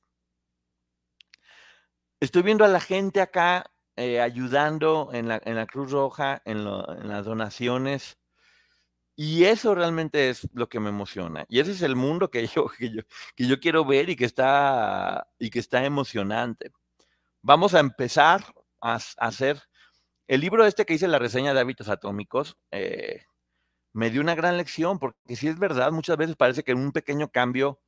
[2.21, 6.61] estoy viendo a la gente acá eh, ayudando en la, en la, Cruz Roja, en,
[6.61, 8.17] en las donaciones.
[9.17, 11.47] Y eso realmente es lo que me emociona.
[11.49, 13.03] Y ese es el mundo que yo, que yo,
[13.37, 16.73] que yo quiero ver y que, está, y que está emocionante.
[17.43, 18.45] Vamos a empezar
[18.81, 19.63] a, hacer...
[20.27, 23.25] El libro este que hice la reseña de hábitos atómicos eh,
[23.93, 27.31] me dio una gran lección, porque si es verdad, muchas veces parece que un pequeño
[27.31, 27.81] cambio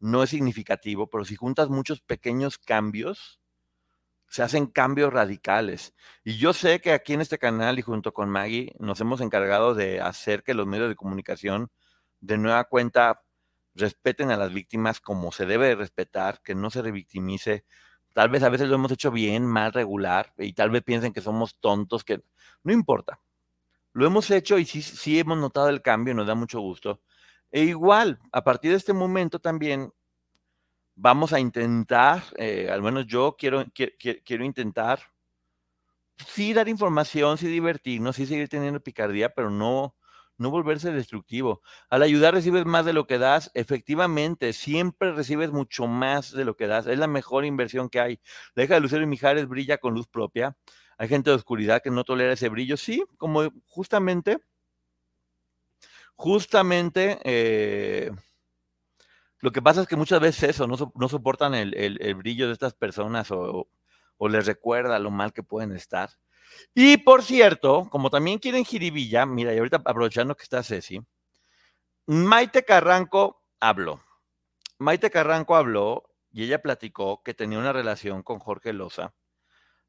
[0.00, 3.40] no es significativo, pero si juntas muchos pequeños cambios,
[4.28, 5.94] se hacen cambios radicales.
[6.24, 9.74] Y yo sé que aquí en este canal y junto con Maggie nos hemos encargado
[9.74, 11.70] de hacer que los medios de comunicación
[12.20, 13.22] de nueva cuenta
[13.74, 17.64] respeten a las víctimas como se debe respetar, que no se revictimice.
[18.14, 21.20] Tal vez a veces lo hemos hecho bien, mal, regular, y tal vez piensen que
[21.20, 22.22] somos tontos, que
[22.64, 23.20] no importa.
[23.92, 27.00] Lo hemos hecho y sí, sí hemos notado el cambio, nos da mucho gusto.
[27.50, 29.92] E igual, a partir de este momento también
[30.96, 35.00] vamos a intentar, eh, al menos yo quiero, quiero, intentar,
[36.26, 39.94] sí dar información, sí divertirnos, sí seguir teniendo picardía, pero no,
[40.38, 41.62] no volverse destructivo.
[41.90, 46.56] Al ayudar recibes más de lo que das, efectivamente, siempre recibes mucho más de lo
[46.56, 46.86] que das.
[46.86, 48.20] Es la mejor inversión que hay.
[48.54, 50.56] La hija de Lucero y Mijares brilla con luz propia.
[50.98, 52.78] Hay gente de oscuridad que no tolera ese brillo.
[52.78, 54.38] Sí, como justamente,
[56.14, 58.10] justamente, eh,
[59.40, 63.30] lo que pasa es que muchas veces eso, no, soportan el, brillo de estas personas
[63.30, 63.68] o,
[64.28, 66.10] les recuerda lo mal que pueden estar.
[66.74, 71.00] Y por cierto, como también quieren jiribilla, mira, y ahorita aprovechando que está Ceci,
[72.06, 74.00] Maite Carranco habló.
[74.78, 79.14] Maite Carranco habló y ella platicó que tenía una relación con Jorge Loza,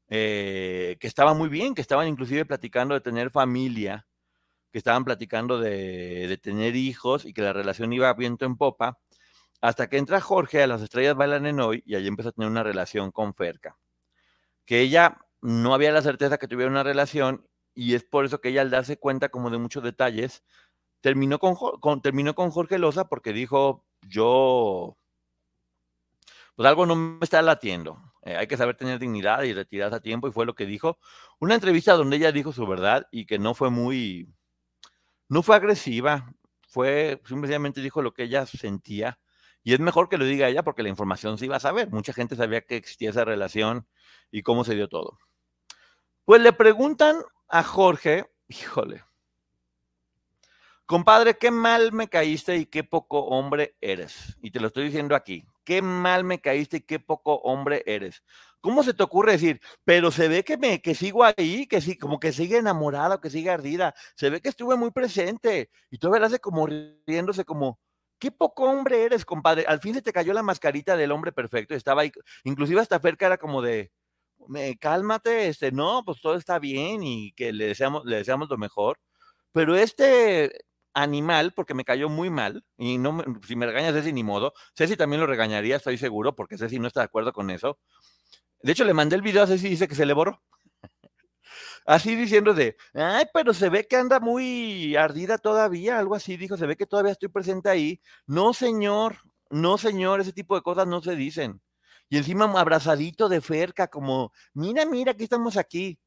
[0.08, 4.06] eh, que estaba muy bien, que estaban inclusive platicando de tener familia,
[4.72, 8.98] que estaban platicando de, de tener hijos y que la relación iba viento en popa
[9.60, 12.50] hasta que entra Jorge a Las Estrellas Bailan en Hoy y allí empezó a tener
[12.50, 13.76] una relación con Ferca.
[14.64, 18.48] Que ella no había la certeza que tuviera una relación y es por eso que
[18.48, 20.42] ella al darse cuenta como de muchos detalles,
[21.00, 24.96] terminó con, terminó con Jorge Loza porque dijo, yo,
[26.56, 28.00] pues algo no me está latiendo.
[28.22, 30.98] Eh, hay que saber tener dignidad y retirarse a tiempo, y fue lo que dijo.
[31.38, 34.28] Una entrevista donde ella dijo su verdad y que no fue muy,
[35.28, 36.34] no fue agresiva,
[36.68, 39.20] fue simplemente dijo lo que ella sentía.
[39.68, 41.90] Y es mejor que lo diga ella porque la información se iba a saber.
[41.90, 43.86] Mucha gente sabía que existía esa relación
[44.30, 45.18] y cómo se dio todo.
[46.24, 49.04] Pues le preguntan a Jorge, híjole,
[50.86, 54.38] compadre, qué mal me caíste y qué poco hombre eres.
[54.40, 58.22] Y te lo estoy diciendo aquí, qué mal me caíste y qué poco hombre eres.
[58.62, 61.98] ¿Cómo se te ocurre decir, pero se ve que me que sigo ahí, que sí,
[61.98, 66.14] como que sigue enamorado, que sigue ardida, se ve que estuve muy presente y tú
[66.14, 66.66] hace como
[67.06, 67.78] riéndose como
[68.18, 69.64] qué poco hombre eres, compadre.
[69.66, 72.12] Al fin se te cayó la mascarita del hombre perfecto, estaba ahí,
[72.44, 73.90] inclusive hasta Ferca era como de
[74.48, 78.58] me, cálmate, este, no, pues todo está bien y que le deseamos, le deseamos lo
[78.58, 78.98] mejor.
[79.52, 80.52] Pero este
[80.94, 84.96] animal, porque me cayó muy mal, y no si me regañas Ceci ni modo, Ceci
[84.96, 87.78] también lo regañaría, estoy seguro, porque Ceci no está de acuerdo con eso.
[88.62, 90.42] De hecho, le mandé el video a Ceci y dice que se le borró.
[91.88, 96.58] Así diciendo de, ay, pero se ve que anda muy ardida todavía, algo así, dijo,
[96.58, 97.98] se ve que todavía estoy presente ahí.
[98.26, 99.16] No, señor,
[99.48, 101.62] no, señor, ese tipo de cosas no se dicen.
[102.10, 105.98] Y encima abrazadito de cerca, como, mira, mira, aquí estamos aquí.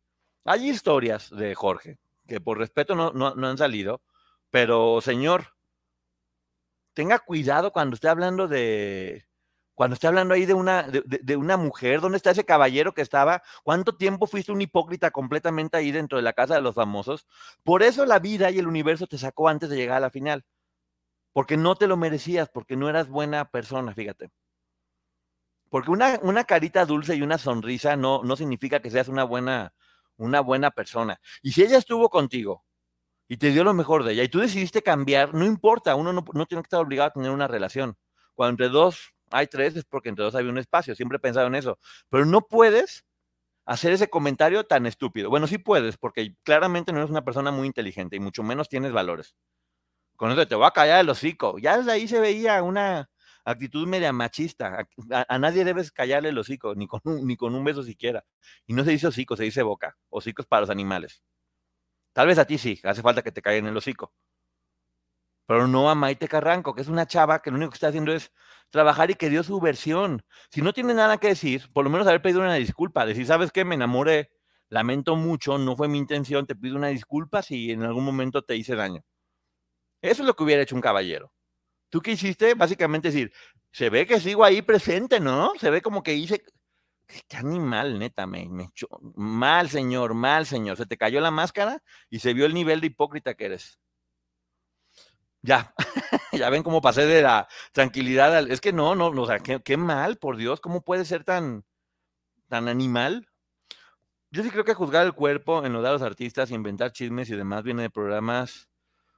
[0.46, 4.04] Hay historias de Jorge, que por respeto no, no han salido,
[4.52, 5.56] pero, señor,
[6.94, 9.26] tenga cuidado cuando esté hablando de,
[9.82, 13.42] cuando esté hablando ahí de una, de, una mujer, ¿dónde está ese caballero que estaba?
[13.64, 17.26] ¿Cuánto tiempo fuiste un hipócrita completamente ahí dentro de la casa de los famosos?
[17.64, 20.46] Por eso la vida y el universo te sacó antes de llegar a la final.
[21.34, 24.30] Porque no te lo merecías, porque no eras buena persona, fíjate.
[25.72, 29.74] Porque una, una carita dulce y una sonrisa no, no significa que seas una buena,
[30.16, 31.20] una buena persona.
[31.42, 32.64] Y si ella estuvo contigo
[33.28, 36.24] y te dio lo mejor de ella y tú decidiste cambiar, no importa, uno no,
[36.46, 37.98] tiene que estar obligado a tener una relación.
[38.36, 41.48] Cuando entre dos hay tres es porque entre dos hay un espacio, siempre he pensado
[41.48, 43.06] en eso, pero no puedes
[43.66, 45.30] hacer ese comentario tan estúpido.
[45.30, 48.92] Bueno, sí puedes, porque claramente no eres una persona muy inteligente y mucho menos tienes
[48.92, 49.36] valores.
[50.18, 51.58] Con eso te voy a callar el hocico.
[51.60, 53.10] Ya desde ahí se veía una
[53.46, 54.88] actitud media machista.
[55.28, 58.24] A, nadie debes callarle el hocico, ni con, un, ni con un beso siquiera.
[58.68, 59.98] Y no se dice hocico, se dice boca.
[60.10, 61.24] Hocicos para los animales.
[62.14, 64.14] Tal vez a ti sí, hace falta que te caigan el hocico.
[65.52, 68.14] Pero no a Maite Carranco, que es una chava que lo único que está haciendo
[68.14, 68.32] es
[68.70, 70.24] trabajar y que dio su versión.
[70.50, 73.52] Si no tiene nada que decir, por lo menos haber pedido una disculpa, decir, ¿sabes
[73.52, 73.66] qué?
[73.66, 74.32] Me enamoré,
[74.70, 78.56] lamento mucho, no fue mi intención, te pido una disculpa si en algún momento te
[78.56, 79.02] hice daño.
[80.02, 81.34] Eso es lo que hubiera hecho un caballero.
[81.90, 82.54] ¿Tú qué hiciste?
[82.54, 83.34] Básicamente decir,
[83.74, 85.52] se ve que sigo ahí presente, ¿no?
[85.60, 86.46] Se ve como que hice,
[87.28, 88.48] Qué animal, neta, me.
[89.16, 90.78] Mal, señor, mal, señor.
[90.78, 93.82] Se te cayó la máscara y se vio el nivel de hipócrita que eres.
[95.44, 95.74] Ya,
[96.34, 98.52] ya ven cómo pasé de la tranquilidad al...
[98.52, 101.66] Es que no, no, o sea, qué, mal, por Dios, ¿cómo puede ser tan,
[102.48, 103.28] tan animal?
[104.30, 107.64] Yo sí creo que juzgar el cuerpo, en de los artistas, inventar chismes y demás
[107.64, 108.70] viene de programas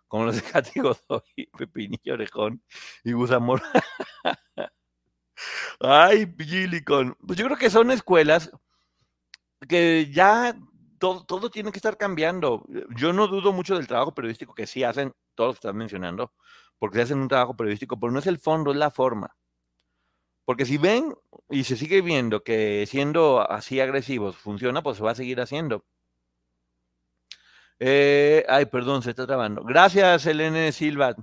[0.07, 2.63] como los de Katy Godoy, Pepinillo Orejón
[3.03, 3.61] y Gusamor.
[5.79, 7.17] Ay, Gilicon.
[7.25, 8.51] Pues yo creo que son escuelas
[9.67, 10.55] que ya
[11.25, 12.63] todo, tiene que estar cambiando.
[12.95, 16.33] Yo no dudo mucho del trabajo periodístico que sí hacen, todos lo que están mencionando,
[16.79, 19.35] porque hacen un trabajo periodístico, pero no es el fondo, es la forma.
[20.45, 21.13] Porque si ven
[21.49, 25.85] y se sigue viendo que siendo así agresivos funciona, pues se va a seguir haciendo.
[27.79, 29.63] Eh, ay, perdón, se está trabando.
[29.63, 31.15] Gracias, Elene Silva.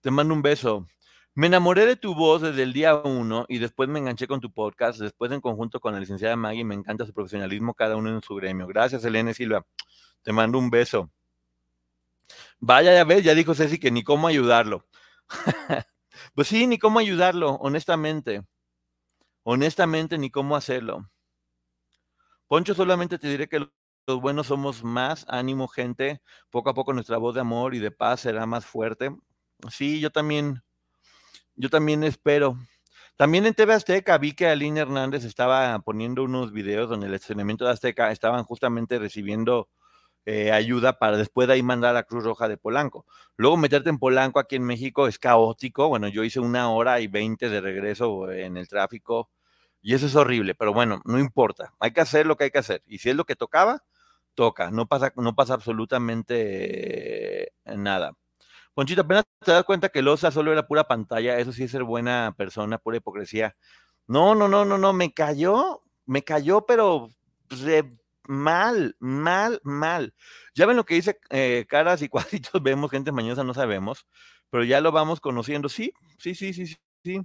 [0.00, 0.86] Te mando un beso.
[1.38, 4.50] Me enamoré de tu voz desde el día uno y después me enganché con tu
[4.50, 8.20] podcast, después en conjunto con la licenciada Maggie, me encanta su profesionalismo, cada uno en
[8.22, 8.66] su gremio.
[8.66, 9.64] Gracias, Elena Silva.
[10.22, 11.12] Te mando un beso.
[12.58, 14.84] Vaya, ya ves, ya dijo Ceci que ni cómo ayudarlo.
[16.34, 18.42] pues sí, ni cómo ayudarlo, honestamente.
[19.44, 21.08] Honestamente, ni cómo hacerlo.
[22.48, 23.60] Poncho, solamente te diré que
[24.08, 26.20] los buenos somos más, ánimo, gente.
[26.50, 29.14] Poco a poco nuestra voz de amor y de paz será más fuerte.
[29.70, 30.64] Sí, yo también
[31.58, 32.56] yo también espero.
[33.16, 37.64] También en TV Azteca vi que Aline Hernández estaba poniendo unos videos donde el estrenamiento
[37.64, 39.68] de Azteca estaban justamente recibiendo
[40.24, 43.06] eh, ayuda para después de ahí mandar a la Cruz Roja de Polanco.
[43.36, 45.88] Luego meterte en Polanco aquí en México es caótico.
[45.88, 49.30] Bueno, yo hice una hora y veinte de regreso en el tráfico
[49.82, 51.74] y eso es horrible, pero bueno, no importa.
[51.80, 52.82] Hay que hacer lo que hay que hacer.
[52.86, 53.84] Y si es lo que tocaba,
[54.34, 54.70] toca.
[54.70, 58.14] No pasa, no pasa absolutamente nada.
[58.78, 61.82] Ponchito, apenas te das cuenta que Loza solo era pura pantalla, eso sí es ser
[61.82, 63.56] buena persona, pura hipocresía.
[64.06, 67.08] No, no, no, no, no, me cayó, me cayó, pero
[67.48, 67.64] pues,
[68.28, 70.14] mal, mal, mal.
[70.54, 72.08] Ya ven lo que dice eh, caras y
[72.52, 74.06] cuadritos, vemos, gente mañosa no sabemos,
[74.48, 75.68] pero ya lo vamos conociendo.
[75.68, 77.20] Sí, sí, sí, sí, sí.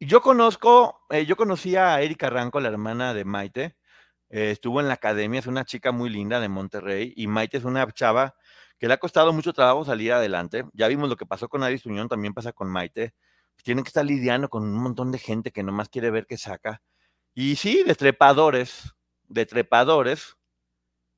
[0.00, 3.76] Yo conozco, eh, yo conocí a Erika Ranco, la hermana de Maite.
[4.30, 7.64] eh, estuvo en la academia, es una chica muy linda de Monterrey y Maite es
[7.64, 8.34] una chava
[8.78, 10.64] que le ha costado mucho trabajo salir adelante.
[10.72, 13.14] Ya vimos lo que pasó con Aris Unión, también pasa con Maite.
[13.62, 16.82] Tienen que estar lidiando con un montón de gente que nomás quiere ver qué saca.
[17.34, 18.94] Y sí, de trepadores,
[19.28, 20.36] de trepadores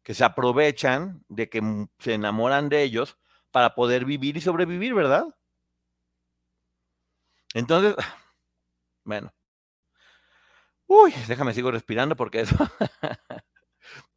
[0.03, 3.19] que se aprovechan de que mm, se enamoran de ellos
[3.51, 5.27] para poder vivir y sobrevivir, ¿verdad?
[7.55, 7.95] Entonces,
[9.05, 9.33] bueno.
[10.87, 12.57] Uy, déjame sigo respirando porque eso,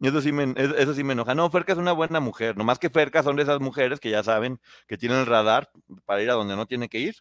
[0.01, 1.35] eso, sí me, eso, sí me enoja.
[1.35, 2.57] No, Ferca es una buena mujer.
[2.57, 5.71] Nomás que Ferca son de esas mujeres que ya saben que tienen el radar
[6.05, 7.15] para ir a donde no tiene que ir,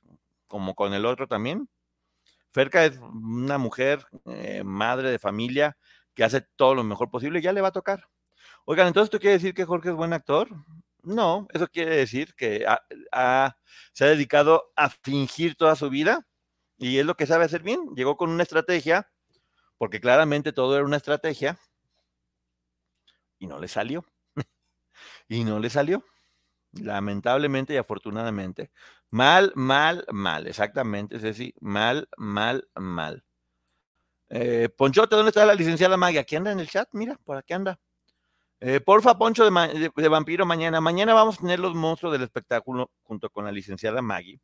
[0.49, 1.69] como con el otro también.
[2.53, 5.77] Ferca es una mujer, eh, madre de familia,
[6.15, 8.09] que hace todo lo mejor posible y ya le va a tocar.
[8.67, 10.49] Oigan, entonces, ¿esto quiere decir que Jorge es buen actor?
[11.03, 12.83] No, eso quiere decir que ha-
[13.13, 13.57] ha-
[13.93, 16.27] se ha dedicado a fingir toda su vida
[16.79, 17.81] y es lo que sabe hacer bien.
[17.97, 19.11] Llegó con una estrategia,
[19.79, 21.59] porque claramente todo era una estrategia,
[23.41, 24.07] y no le salió.
[25.29, 26.05] y no le salió.
[26.73, 28.71] Lamentablemente y afortunadamente.
[29.11, 30.47] Mal, mal, mal.
[30.47, 31.53] Exactamente, Ceci.
[31.61, 33.25] Mal, mal, mal.
[34.29, 36.21] Eh, Ponchote, ¿dónde está la licenciada Maggie?
[36.21, 37.81] Aquí anda en el chat, mira, por aquí anda.
[38.61, 40.81] Eh, porfa, Poncho de, Vampiro, mañana.
[40.81, 44.41] Mañana vamos a tener los monstruos del espectáculo junto con la licenciada Maggie.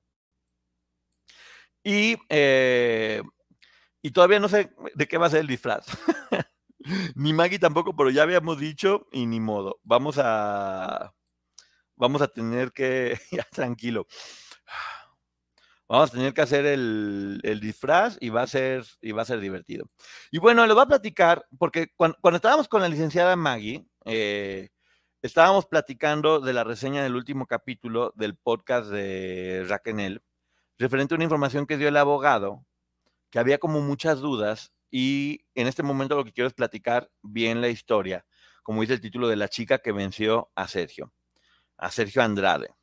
[1.84, 3.22] Y, eh,
[4.02, 5.86] y todavía no sé de qué va a ser el disfraz.
[7.14, 9.80] ni Maggie tampoco, pero ya habíamos dicho y ni modo.
[9.82, 11.14] Vamos a,
[11.96, 14.06] vamos a tener que, ya tranquilo.
[15.88, 19.24] Vamos a tener que hacer el, el disfraz y va a ser, y va a
[19.26, 19.86] ser divertido.
[20.32, 24.70] Y bueno, les voy a platicar, porque cuando, cuando estábamos con la licenciada Maggie, eh,
[25.22, 30.22] estábamos platicando de la reseña del último capítulo del podcast de Raquenel,
[30.78, 32.64] referente a una información que dio el abogado,
[33.30, 37.60] que había como muchas dudas, y en este momento lo que quiero es platicar bien
[37.60, 38.26] la historia,
[38.62, 41.12] como dice el título de la chica que venció a Sergio,
[41.76, 42.74] a Sergio Andrade.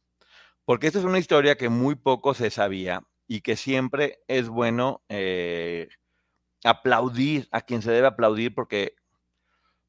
[0.66, 5.04] Porque esta es una historia que muy poco se sabía y que siempre es bueno
[5.10, 5.90] eh,
[6.64, 8.96] aplaudir a quien se debe aplaudir porque,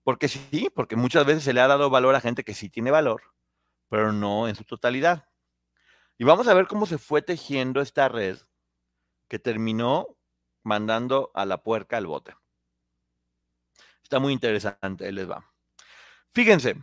[0.02, 2.90] porque sí, porque muchas veces se le ha dado valor a gente que sí tiene
[2.90, 3.22] valor,
[3.88, 5.28] pero no en su totalidad.
[6.18, 8.38] Y vamos a ver cómo se fue tejiendo esta red
[9.28, 10.16] que terminó
[10.64, 12.34] mandando a la puerca al bote.
[14.02, 15.44] Está muy interesante, les va.
[16.32, 16.76] Fíjense,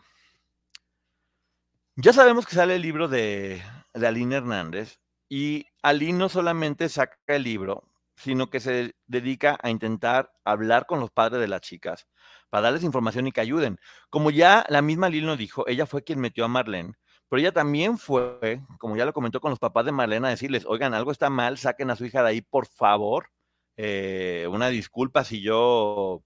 [1.95, 3.61] ya sabemos que sale el libro de,
[3.93, 7.83] de Aline Hernández y Aline no solamente saca el libro,
[8.15, 12.07] sino que se dedica a intentar hablar con los padres de las chicas
[12.49, 13.79] para darles información y que ayuden.
[14.09, 16.93] Como ya la misma Aline lo dijo, ella fue quien metió a Marlene,
[17.29, 20.65] pero ella también fue, como ya lo comentó con los papás de Marlene, a decirles,
[20.65, 23.29] oigan, algo está mal, saquen a su hija de ahí, por favor.
[23.77, 26.23] Eh, una disculpa si yo,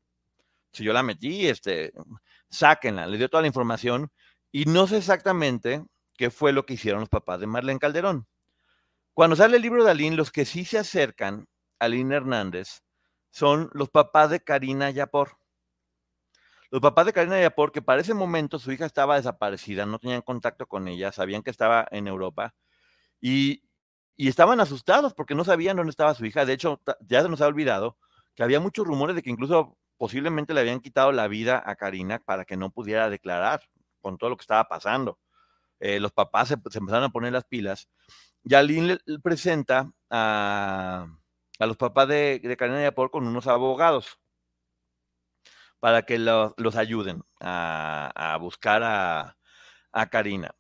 [0.72, 1.94] si yo la metí, este,
[2.50, 4.12] sáquenla, le dio toda la información
[4.52, 5.84] y no sé exactamente
[6.18, 8.28] qué fue lo que hicieron los papás de Marlene Calderón.
[9.14, 11.48] Cuando sale el libro de Aline, los que sí se acercan
[11.80, 12.82] a Aline Hernández
[13.32, 15.38] son los papás de Karina Yapor.
[16.72, 20.22] Los papás de Karina Yapor, que para ese momento su hija estaba desaparecida, no tenían
[20.22, 22.56] contacto con ella, sabían que estaba en Europa
[23.22, 23.64] y,
[24.18, 26.46] y estaban asustados porque no sabían dónde estaba su hija.
[26.46, 27.98] De hecho, ya se nos ha olvidado
[28.36, 32.20] que había muchos rumores de que incluso posiblemente le habían quitado la vida a Karina
[32.20, 33.62] para que no pudiera declarar
[34.02, 35.20] con todo lo que estaba pasando.
[35.80, 37.90] Eh, los papás se, empezaron a poner las pilas
[38.44, 41.08] y Aline le, presenta a,
[41.60, 44.20] a los papás de, de Karina Yapor con unos abogados
[45.80, 49.38] para que lo- los ayuden a, a buscar a,
[49.92, 50.56] a Karina.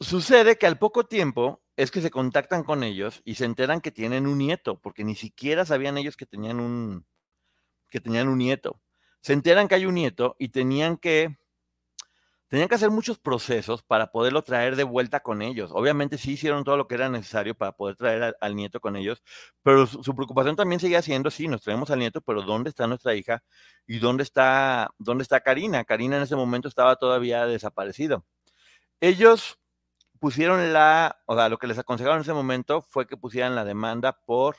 [0.00, 3.90] Sucede que al poco tiempo es que se contactan con ellos y se enteran que
[3.90, 7.06] tienen un nieto, porque ni siquiera sabían ellos que tenían un,
[7.90, 8.80] que tenían un nieto.
[9.20, 11.36] Se enteran que hay un nieto y tenían que,
[12.48, 15.70] tenían que hacer muchos procesos para poderlo traer de vuelta con ellos.
[15.72, 19.22] Obviamente sí hicieron todo lo que era necesario para poder traer al, nieto con ellos,
[19.62, 23.14] pero su, preocupación también seguía siendo, sí, nos traemos al nieto, pero ¿dónde está nuestra
[23.14, 23.42] hija?
[23.86, 25.84] ¿Y dónde está, dónde está Karina?
[25.84, 28.24] Karina en ese momento estaba todavía desaparecido.
[29.00, 29.58] Ellos
[30.22, 33.64] pusieron la, o sea, lo que les aconsejaron en ese momento fue que pusieran la
[33.64, 34.58] demanda por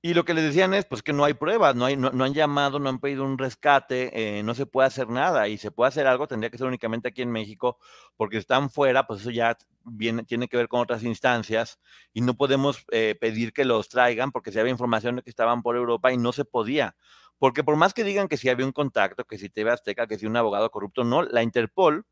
[0.00, 2.32] Y lo que les decían es, pues que no hay pruebas, no, hay, no, han
[2.32, 5.48] llamado, no han pedido un rescate, eh, no se puede hacer nada.
[5.48, 7.78] Y se puede hacer algo, tendría que ser únicamente aquí en México,
[8.16, 11.80] porque están fuera, pues eso ya viene, tiene que ver con otras instancias
[12.12, 15.62] y no podemos eh, pedir que los traigan porque si había información de que estaban
[15.62, 16.94] por Europa y no se podía.
[17.38, 20.18] Porque por más que digan que si había un contacto, que si TV Azteca, que
[20.18, 22.06] si un abogado corrupto, no, la Interpol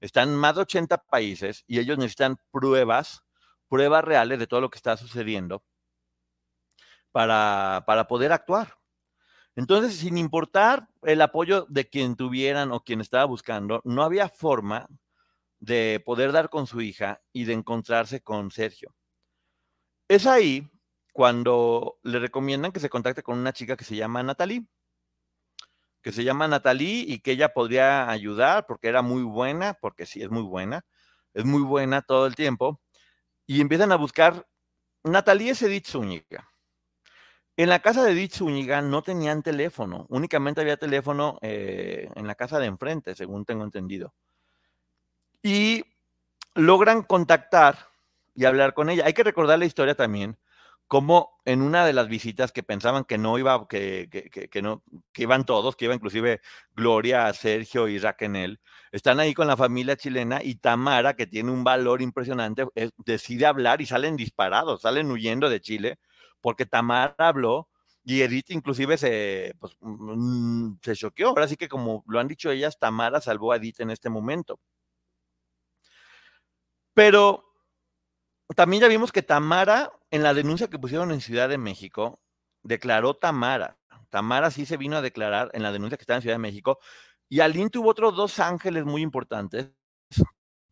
[0.00, 3.25] está en más de 80 países y ellos necesitan pruebas
[3.68, 5.62] pruebas reales de todo lo que está sucediendo
[7.12, 8.76] para, para poder actuar.
[9.54, 14.86] Entonces, sin importar el apoyo de quien tuvieran o quien estaba buscando, no había forma
[15.60, 18.94] de poder dar con su hija y de encontrarse con Sergio.
[20.08, 20.70] Es ahí
[21.12, 24.66] cuando le recomiendan que se contacte con una chica que se llama Natalie,
[26.02, 30.22] que se llama Natalie y que ella podría ayudar porque era muy buena, porque sí
[30.22, 30.84] es muy buena,
[31.34, 32.80] es muy buena todo el tiempo,
[33.46, 34.46] y empiezan a buscar.
[35.04, 36.50] Natalie es Edith Zúñiga.
[37.56, 42.34] En la casa de Edith Zúñiga no tenían teléfono, únicamente había teléfono eh, en la
[42.34, 44.12] casa de enfrente, según tengo entendido.
[45.42, 45.84] Y
[46.54, 47.88] logran contactar
[48.34, 49.04] y hablar con ella.
[49.06, 50.36] Hay que recordar la historia también,
[50.88, 54.08] como en una de las visitas que pensaban que no iba, que,
[54.50, 54.82] que, no,
[55.12, 56.40] que iban todos, que iba inclusive
[56.74, 58.60] Gloria, Sergio y Raquel,
[58.92, 62.66] están ahí con la familia chilena y Tamara, que tiene un valor impresionante,
[63.04, 65.98] decide hablar y salen disparados, salen huyendo de Chile,
[66.40, 67.68] porque Tamara habló
[68.04, 71.28] y Edith inclusive se, pues, mm, se choqueó.
[71.30, 74.60] Ahora sí que como lo han dicho ellas, Tamara salvó a Edith en este momento.
[76.94, 77.45] Pero
[78.54, 82.20] también ya vimos que Tamara, en la denuncia que pusieron en Ciudad de México,
[82.62, 83.76] declaró Tamara.
[84.10, 86.78] Tamara sí se vino a declarar en la denuncia que estaba en Ciudad de México
[87.28, 89.70] y Aline tuvo otros dos ángeles muy importantes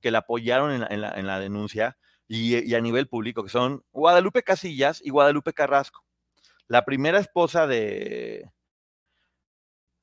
[0.00, 1.96] que la apoyaron en la, denuncia
[2.28, 6.04] y, a nivel público, que son Guadalupe Casillas y Guadalupe Carrasco.
[6.68, 8.50] La primera esposa de...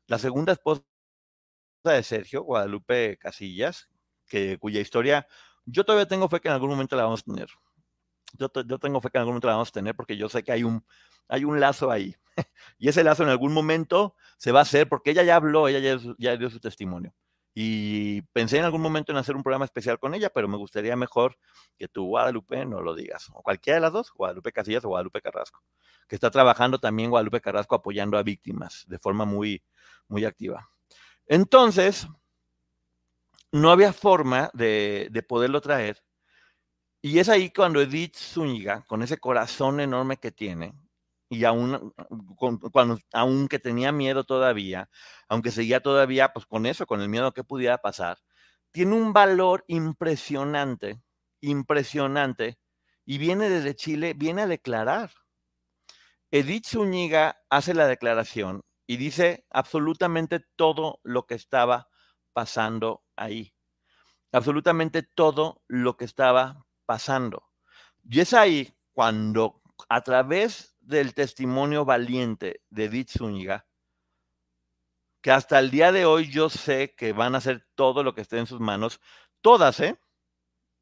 [0.08, 0.84] La segunda esposa
[1.86, 3.90] de Sergio, Guadalupe Casillas,
[4.28, 5.28] que, cuya historia
[5.66, 7.50] yo todavía tengo fe que en algún momento la vamos a tener.
[8.38, 10.52] Yo, tengo fe que en algún momento la vamos a tener porque yo sé que
[10.52, 10.86] hay un,
[11.28, 12.16] hay un lazo ahí.
[12.78, 16.00] y ese lazo en algún momento se va a hacer porque ella ya habló, ella
[16.18, 17.14] ya, dio su testimonio.
[17.54, 20.96] Y pensé en algún momento en hacer un programa especial con ella, pero me gustaría
[20.96, 21.38] mejor
[21.78, 23.28] que tú, Guadalupe, no lo digas.
[23.34, 25.62] O cualquiera de las dos, Guadalupe Casillas o Guadalupe Carrasco,
[26.08, 29.62] que está trabajando también Guadalupe Carrasco apoyando a víctimas de forma muy,
[30.08, 30.70] muy activa.
[31.28, 32.08] Entonces,
[33.52, 36.04] no había forma de, de poderlo traer.
[37.02, 40.74] Y es ahí cuando Edith Zúñiga, con ese corazón enorme que tiene,
[41.32, 41.94] y aún,
[42.72, 44.90] cuando, aunque tenía miedo todavía,
[45.30, 48.18] aunque seguía todavía pues con eso, con el miedo que pudiera pasar,
[48.72, 51.02] tiene un valor impresionante,
[51.40, 52.60] impresionante,
[53.06, 55.12] y viene desde Chile, viene a declarar.
[56.32, 61.88] Edith Zúñiga hace la declaración y dice absolutamente todo lo que estaba
[62.34, 63.54] pasando ahí.
[64.32, 67.50] Absolutamente todo lo que estaba pasando.
[68.04, 73.66] Y es ahí cuando a través del testimonio valiente de Edith Zúñiga,
[75.22, 78.22] que hasta el día de hoy yo sé que van a hacer todo lo que
[78.22, 79.00] esté en sus manos,
[79.42, 80.00] todas, ¿eh?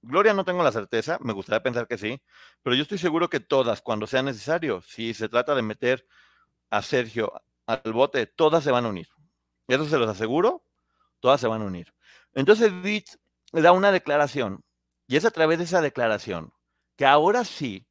[0.01, 2.21] Gloria no tengo la certeza, me gustaría pensar que sí,
[2.63, 6.07] pero yo estoy seguro que todas, cuando sea necesario, si se trata de meter
[6.69, 7.33] a Sergio
[7.65, 9.09] al bote, todas se van a unir.
[9.67, 10.63] Eso se los aseguro,
[11.19, 11.93] todas se van a unir.
[12.33, 13.15] Entonces Edith
[13.51, 14.63] da una declaración,
[15.07, 16.53] y es a través de esa declaración
[16.95, 17.87] que ahora sí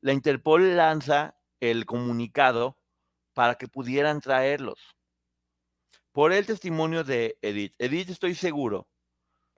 [0.00, 2.78] la Interpol lanza el comunicado
[3.34, 4.78] para que pudieran traerlos.
[6.12, 7.74] Por el testimonio de Edith.
[7.78, 8.88] Edith, estoy seguro,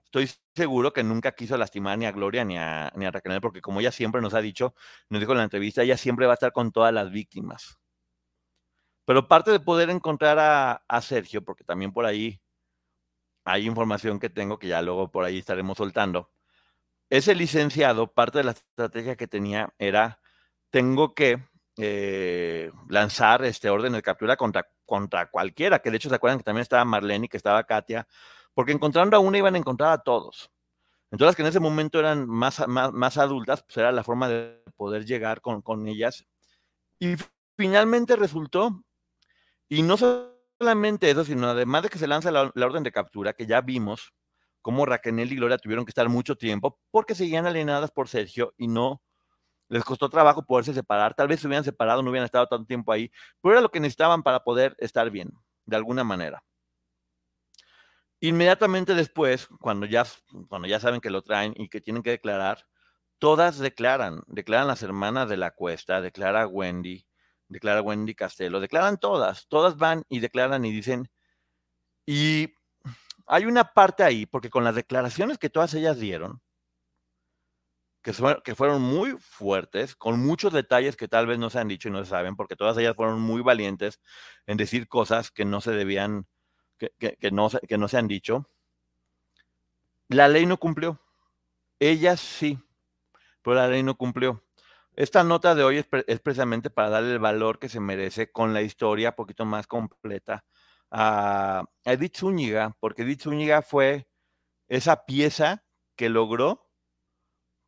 [0.05, 3.61] estoy seguro que nunca quiso lastimar ni a Gloria ni a, ni a Raquel, porque
[3.61, 4.73] como ella siempre nos ha dicho,
[5.09, 7.77] nos dijo en la entrevista, ella siempre va a estar con todas las víctimas.
[9.05, 12.41] Pero parte de poder encontrar a, a Sergio, porque también por ahí
[13.45, 16.31] hay información que tengo que ya luego por ahí estaremos soltando.
[17.09, 20.19] Ese licenciado, parte de la estrategia que tenía era,
[20.71, 21.43] tengo que
[21.77, 26.43] eh, lanzar este orden de captura contra, contra cualquiera, que de hecho se acuerdan que
[26.43, 28.07] también estaba Marlene y que estaba Katia,
[28.55, 30.49] porque encontrando a una iban a encontrar a todos.
[31.11, 34.63] Entonces, que en ese momento eran más, más, más adultas, pues era la forma de
[34.75, 36.25] poder llegar con, con ellas.
[36.99, 37.15] Y
[37.55, 38.83] finalmente resultó,
[39.69, 39.97] y no
[40.59, 44.13] solamente eso, sino además de que se lanza la, orden de captura, que ya vimos
[44.61, 48.67] cómo Raquel y Gloria tuvieron que estar mucho tiempo porque seguían alienadas por Sergio y
[48.67, 49.01] no
[49.67, 51.13] les costó trabajo poderse separar.
[51.13, 53.79] Tal vez se hubieran separado, no hubieran estado tanto tiempo ahí, pero era lo que
[53.79, 55.31] necesitaban para poder estar bien,
[55.65, 56.43] de alguna manera.
[58.19, 60.05] Inmediatamente después, cuando ya,
[60.47, 62.65] cuando ya saben que lo traen y que tienen que declarar,
[63.19, 67.05] todas declaran, declaran las hermanas de la cuesta, declara Wendy,
[67.47, 71.09] declara Wendy Castelo, declaran todas, todas van y declaran y dicen,
[72.05, 72.53] y
[73.27, 76.41] hay una parte ahí, porque con las declaraciones que todas ellas dieron,
[78.01, 81.89] que, que fueron muy fuertes, con muchos detalles que tal vez no se han dicho
[81.89, 83.99] y no se saben, porque todas ellas fueron muy valientes
[84.45, 86.27] en decir cosas que no se debían,
[86.77, 88.47] que, que, no, que no se han dicho.
[90.07, 91.01] La ley no cumplió.
[91.79, 92.59] Ellas sí,
[93.41, 94.44] pero la ley no cumplió.
[94.95, 98.53] Esta nota de hoy es, es, precisamente para darle el valor que se merece con
[98.53, 100.45] la historia un poquito más completa
[100.91, 104.07] a, Edith Zúñiga, porque Edith Zúñiga fue
[104.69, 105.65] esa pieza
[105.95, 106.69] que logró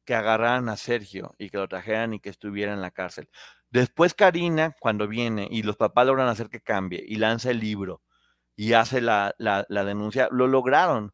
[0.05, 3.29] que agarraran a Sergio y que lo trajeran y que estuviera en la cárcel.
[3.69, 8.01] Después Karina, cuando viene y los papás logran hacer que cambie y lanza el libro
[8.55, 11.13] y hace la, la, la denuncia, lo lograron.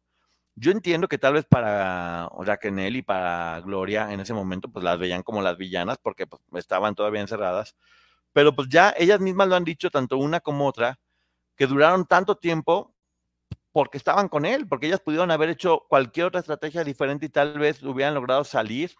[0.56, 4.98] Yo entiendo que tal vez para Raquel y para Gloria en ese momento, pues las
[4.98, 7.76] veían como las villanas porque pues, estaban todavía encerradas,
[8.32, 10.98] pero pues ya ellas mismas lo han dicho, tanto una como otra,
[11.56, 12.94] que duraron tanto tiempo
[13.72, 17.58] porque estaban con él, porque ellas pudieron haber hecho cualquier otra estrategia diferente y tal
[17.58, 18.94] vez hubieran logrado salir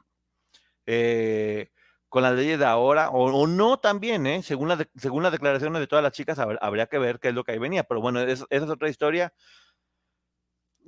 [0.87, 1.71] eh,
[2.09, 4.43] con la ley de ahora, o, no también, ¿eh?
[4.43, 7.35] según, la de, según las declaraciones de todas las chicas, habría que ver qué es
[7.35, 9.33] lo que ahí venía, pero bueno, es, esa es otra historia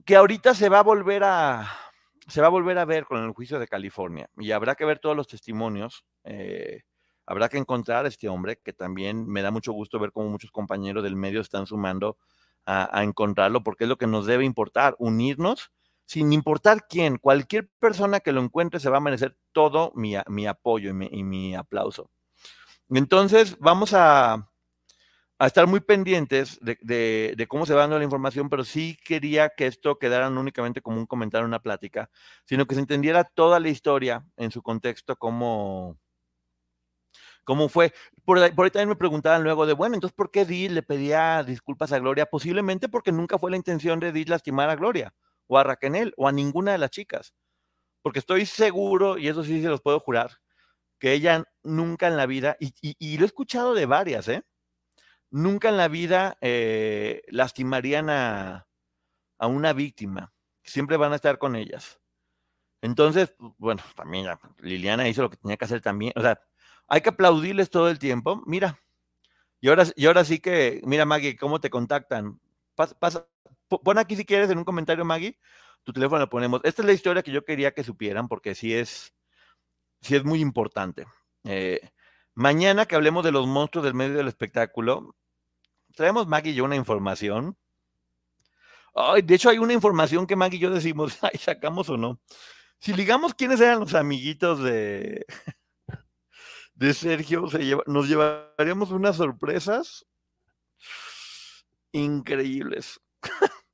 [0.05, 1.68] que ahorita se va a volver a
[2.28, 4.99] se va a volver a ver con el juicio de California y habrá que ver
[4.99, 6.05] todos los testimonios.
[6.24, 6.82] Eh,
[7.24, 10.51] habrá que encontrar a este hombre, que también me da mucho gusto ver cómo muchos
[10.51, 12.18] compañeros del medio están sumando
[12.64, 15.70] a, encontrarlo, porque es lo que nos debe importar, unirnos,
[16.05, 20.16] sin importar quién, cualquier persona que lo encuentre se va a merecer todo mi,
[20.47, 22.11] apoyo y mi, aplauso.
[22.90, 24.51] Entonces, vamos a,
[25.39, 29.66] a estar muy pendientes de, cómo se va dando la información, pero sí quería que
[29.66, 32.11] esto quedara no únicamente como un comentario, una plática,
[32.45, 35.99] sino que se entendiera toda la historia en su contexto, como
[37.45, 37.93] cómo fue.
[38.24, 41.93] Por, ahí también me preguntaban luego de, bueno, entonces, ¿por qué Edith le pedía disculpas
[41.93, 42.26] a Gloria?
[42.26, 45.14] Posiblemente porque nunca fue la intención de Edith lastimar a Gloria,
[45.47, 47.34] o a Raquel, o a ninguna de las chicas.
[48.03, 50.30] Porque estoy seguro, y eso sí se los puedo jurar,
[50.99, 54.43] que ella nunca en la vida, y, y lo he escuchado de varias, ¿eh?
[55.31, 58.66] Nunca en la vida eh, lastimarían a,
[59.39, 60.33] a una víctima.
[60.62, 62.01] Siempre van a estar con ellas.
[62.83, 64.27] Entonces, bueno, también
[64.59, 66.12] Liliana hizo lo que tenía que hacer también.
[66.16, 66.41] O sea,
[66.89, 68.43] hay que aplaudirles todo el tiempo.
[68.47, 68.79] Mira,
[69.61, 72.41] y ahora, y ahora sí que, mira Maggie, ¿cómo te contactan?
[72.74, 73.29] Pasa, pasa,
[73.68, 75.39] pon aquí si quieres en un comentario, Maggie,
[75.83, 76.61] tu teléfono lo ponemos.
[76.64, 79.14] Esta es la historia que yo quería que supieran porque sí es,
[80.01, 81.07] sí es muy importante.
[81.45, 81.81] Eh,
[82.37, 85.16] mañana que hablemos de los monstruos del medio del espectáculo,
[85.95, 87.57] traemos Maggie y yo una información.
[89.24, 92.20] De hecho, hay una información que Maggie y yo decimos, ay, sacamos o no.
[92.78, 95.26] Si ligamos quiénes eran los amiguitos de,
[96.74, 97.49] de Sergio,
[97.87, 100.07] nos llevaríamos unas sorpresas
[101.93, 103.01] increíbles.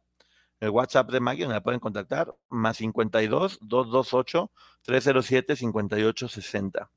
[0.61, 4.51] El WhatsApp de Maggie, me la pueden contactar, más 52 228
[4.82, 6.91] 307 5860.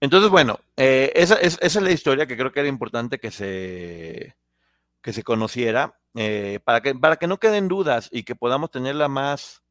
[0.00, 3.30] Entonces, bueno, eh, esa, es, esa, es, la historia que creo que era importante que
[3.30, 4.36] se,
[5.02, 9.08] que se conociera, eh, para, que, para que no queden dudas y que podamos tenerla
[9.08, 9.62] más,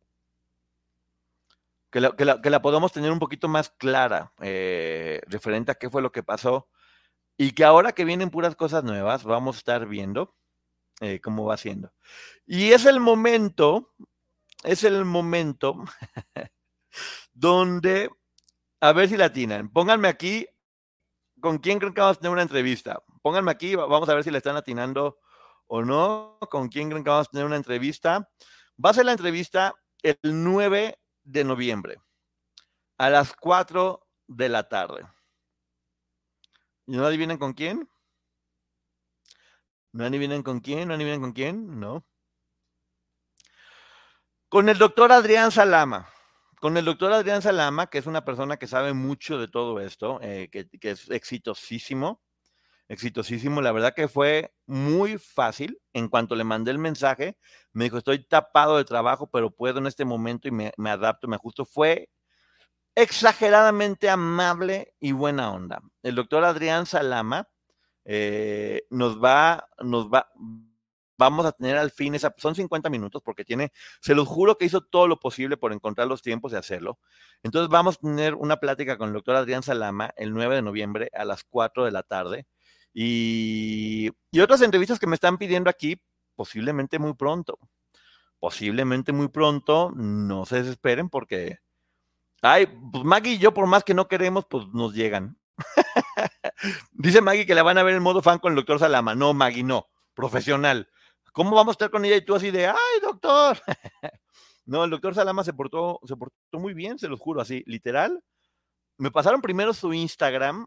[1.92, 5.76] que la, que la, que la podamos tener un poquito más clara eh, referente a
[5.76, 6.68] qué fue lo que pasó
[7.38, 10.36] y que ahora que vienen puras cosas nuevas, vamos a estar viendo
[11.22, 11.94] cómo va siendo.
[12.48, 13.94] Y es el momento,
[14.64, 15.84] es el momento
[17.34, 18.10] donde,
[18.80, 19.70] a ver si la atinan.
[19.70, 20.48] Pónganme aquí,
[21.42, 23.02] ¿con quién creen que vamos a tener una entrevista?
[23.22, 25.20] Pónganme aquí, vamos a ver si la están atinando
[25.68, 26.38] o no.
[26.50, 28.30] ¿Con quién creen que vamos a tener una entrevista?
[28.84, 32.02] Va a ser la entrevista el 9 de noviembre
[32.98, 35.08] a las 4 de la tarde.
[36.86, 37.90] ¿Y no adivinen con quién?
[39.92, 40.88] ¿No adivinen con quién?
[40.88, 41.80] ¿No adivinen con quién?
[41.80, 42.06] No.
[44.50, 46.08] Con el doctor Adrián Salama.
[46.60, 50.20] Con el doctor Adrián Salama, que es una persona que sabe mucho de todo esto,
[50.24, 52.22] eh, que, es exitosísimo,
[52.88, 53.62] exitosísimo.
[53.62, 55.80] La verdad que fue muy fácil.
[55.94, 57.38] En cuanto le mandé el mensaje,
[57.74, 61.28] me dijo, estoy tapado de trabajo, pero puedo en este momento y me, me adapto,
[61.28, 61.66] me ajusto.
[61.66, 62.10] Fue
[62.96, 65.82] exageradamente amable y buena onda.
[66.02, 67.48] El doctor Adrián Salama
[68.10, 70.32] eh, nos va, nos va,
[71.18, 74.66] vamos a tener al fin esa, son 50 minutos porque tiene, se los juro que
[74.66, 77.00] hizo todo lo posible por encontrar los tiempos de hacerlo.
[77.44, 81.10] Entonces vamos a tener una plática con el doctor Adrián Salama el 9 de noviembre
[81.14, 82.48] a las 4 de la tarde
[82.94, 86.02] y, y otras entrevistas que me están pidiendo aquí
[86.36, 87.60] posiblemente muy pronto.
[88.40, 91.58] Posiblemente muy pronto, no se desesperen porque,
[92.44, 95.38] ay, pues Maggie y yo por más que no queremos, pues nos llegan.
[96.92, 99.16] Dice Maggie que la van a ver en modo fan con el doctor Salama.
[99.16, 99.88] No, Maggie, no.
[100.14, 100.90] Profesional.
[101.38, 103.60] ¿Cómo vamos a estar con ella y tú así de, ay, doctor?
[104.66, 108.24] no, el doctor Salama se portó, se portó muy bien, se los juro, así, literal.
[108.98, 110.66] Me pasaron primero su Instagram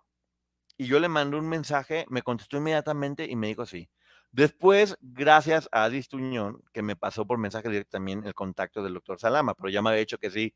[0.76, 3.90] y yo le mandé un mensaje, me contestó inmediatamente y me dijo así.
[4.30, 8.94] Después, gracias a Adis Tuñón, que me pasó por mensaje directo también el contacto del
[8.94, 10.54] doctor Salama, pero ya me había dicho que sí,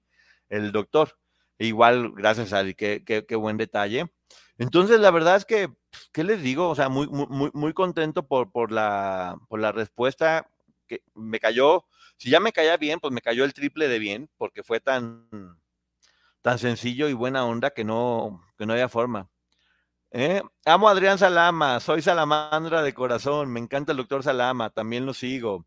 [0.49, 1.19] el doctor.
[1.59, 4.13] Igual, gracias a Adi, qué, qué, qué buen detalle.
[4.59, 6.69] Entonces, la verdad es que, pues, ¿qué les digo?
[6.69, 10.49] O sea, muy, muy, muy contento por, por, la, por la respuesta
[10.87, 11.87] que me cayó.
[12.17, 15.29] Si ya me caía bien, pues me cayó el triple de bien, porque fue tan,
[16.43, 19.29] tan sencillo y buena onda que no, que no había forma.
[20.13, 20.43] ¿Eh?
[20.65, 25.15] Amo a Adrián Salama, soy salamandra de corazón, me encanta el doctor Salama, también lo
[25.15, 25.67] sigo.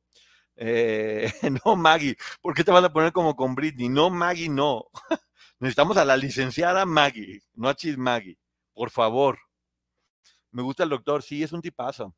[0.56, 1.32] Eh,
[1.66, 3.90] no, Maggie, ¿por qué te vas a poner como con Britney?
[3.90, 4.86] No, Maggie, no.
[5.60, 8.38] Necesitamos a la licenciada Maggie, no a Chis Maggie
[8.78, 9.40] por favor.
[10.52, 12.16] Me gusta el doctor, sí, es un tipazo.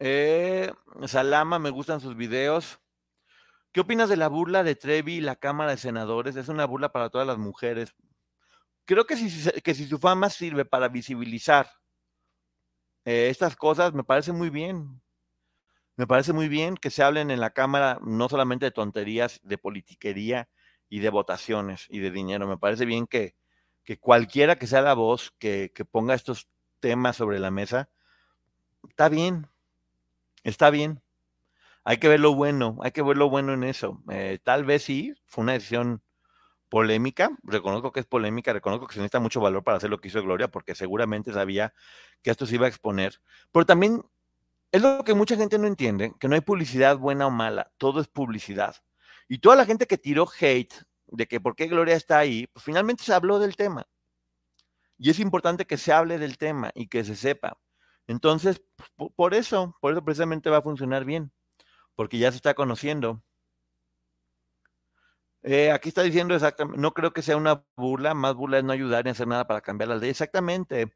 [0.00, 0.72] Eh,
[1.06, 2.80] Salama, me gustan sus videos.
[3.70, 6.34] ¿Qué opinas de la burla de Trevi y la Cámara de Senadores?
[6.34, 7.94] Es una burla para todas las mujeres.
[8.84, 11.70] Creo que si, que si su fama sirve para visibilizar
[13.04, 15.00] eh, estas cosas, me parece muy bien.
[15.96, 19.56] Me parece muy bien que se hablen en la Cámara no solamente de tonterías, de
[19.56, 20.48] politiquería
[20.88, 22.48] y de votaciones y de dinero.
[22.48, 23.36] Me parece bien que,
[23.84, 26.48] que cualquiera que sea la voz que, que ponga estos
[26.80, 27.88] temas sobre la mesa,
[28.88, 29.48] está bien,
[30.44, 31.02] está bien.
[31.84, 34.02] Hay que ver lo bueno, hay que ver lo bueno en eso.
[34.10, 36.02] Eh, tal vez sí, fue una decisión
[36.68, 40.08] polémica, reconozco que es polémica, reconozco que se necesita mucho valor para hacer lo que
[40.08, 41.74] hizo Gloria, porque seguramente sabía
[42.22, 43.20] que esto se iba a exponer,
[43.50, 44.02] pero también
[44.72, 48.00] es lo que mucha gente no entiende, que no hay publicidad buena o mala, todo
[48.00, 48.76] es publicidad.
[49.28, 50.74] Y toda la gente que tiró hate
[51.12, 53.86] de que por qué Gloria está ahí, pues finalmente se habló del tema.
[54.98, 57.58] Y es importante que se hable del tema y que se sepa.
[58.06, 58.62] Entonces,
[58.96, 61.32] pues, por eso, por eso precisamente va a funcionar bien,
[61.94, 63.22] porque ya se está conociendo.
[65.42, 68.72] Eh, aquí está diciendo exactamente, no creo que sea una burla, más burla es no
[68.72, 70.10] ayudar ni hacer nada para cambiar la ley.
[70.10, 70.92] Exactamente.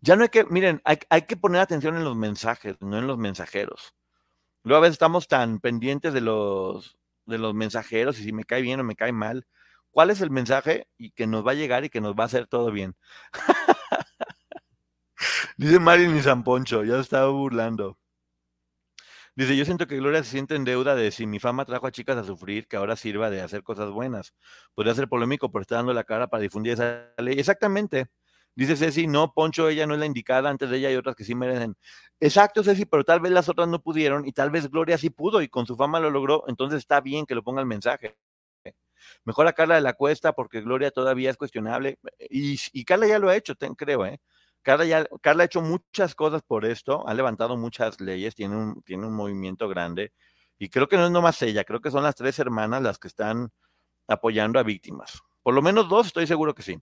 [0.00, 3.06] Ya no hay que, miren, hay, hay que poner atención en los mensajes, no en
[3.06, 3.94] los mensajeros.
[4.64, 8.62] Luego a veces estamos tan pendientes de los, de los mensajeros y si me cae
[8.62, 9.46] bien o me cae mal,
[9.96, 12.26] cuál es el mensaje y que nos va a llegar y que nos va a
[12.26, 12.94] hacer todo bien.
[15.56, 17.96] Dice Marilyn y San Poncho, ya estaba burlando.
[19.34, 21.92] Dice, yo siento que Gloria se siente en deuda de si mi fama trajo a
[21.92, 24.34] chicas a sufrir, que ahora sirva de hacer cosas buenas.
[24.74, 27.38] Podría ser polémico, pero está dando la cara para difundir esa ley.
[27.38, 28.08] Exactamente.
[28.54, 31.24] Dice Ceci, no, Poncho, ella no es la indicada, antes de ella hay otras que
[31.24, 31.74] sí merecen.
[32.20, 35.40] Exacto, Ceci, pero tal vez las otras no pudieron y tal vez Gloria sí pudo
[35.40, 38.18] y con su fama lo logró, entonces está bien que lo ponga el mensaje.
[39.24, 41.98] Mejor a Carla de la Cuesta porque Gloria todavía es cuestionable.
[42.30, 44.20] Y, Carla ya lo ha hecho, creo, ¿eh?
[44.62, 48.82] Carla, ya, Carla ha hecho muchas cosas por esto, ha levantado muchas leyes, tiene un,
[48.82, 50.12] tiene un movimiento grande.
[50.58, 53.08] Y creo que no es nomás ella, creo que son las tres hermanas las que
[53.08, 53.50] están
[54.08, 55.22] apoyando a víctimas.
[55.42, 56.80] Por lo menos dos, estoy seguro que sí.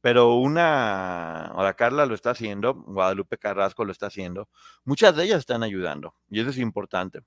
[0.00, 4.50] Pero una, ahora Carla lo está haciendo, Guadalupe Carrasco lo está haciendo.
[4.84, 7.20] Muchas de ellas están ayudando y eso es importante.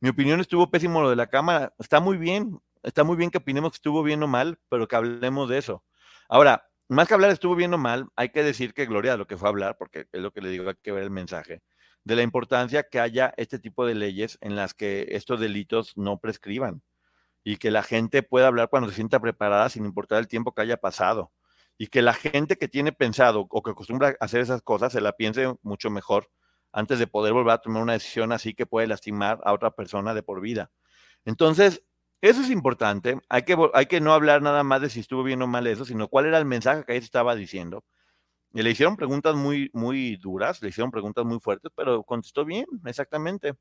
[0.00, 1.72] Mi opinión estuvo pésimo lo de la Cámara.
[1.78, 4.96] Está muy bien, está muy bien que opinemos que estuvo bien o mal, pero que
[4.96, 5.84] hablemos de eso.
[6.28, 9.36] Ahora, más que hablar estuvo bien o mal, hay que decir que Gloria lo que
[9.36, 11.62] fue a hablar, porque es lo que le digo, hay que ver el mensaje,
[12.04, 16.20] de la importancia que haya este tipo de leyes en las que estos delitos no
[16.20, 16.82] prescriban
[17.42, 20.62] y que la gente pueda hablar cuando se sienta preparada sin importar el tiempo que
[20.62, 21.32] haya pasado
[21.76, 25.00] y que la gente que tiene pensado o que acostumbra a hacer esas cosas se
[25.00, 26.30] la piense mucho mejor
[26.72, 30.14] antes de poder volver a tomar una decisión así que puede lastimar a otra persona
[30.14, 30.70] de por vida.
[31.24, 31.82] Entonces,
[32.20, 33.20] Eso es importante.
[33.28, 35.84] Hay que, hay que no hablar nada más de si estuvo bien o mal eso,
[35.84, 37.84] sino cuál era el mensaje que se estaba diciendo.
[38.52, 42.66] Y le hicieron preguntas muy, muy duras, le hicieron preguntas muy fuertes, pero contestó bien,
[42.86, 43.54] exactamente.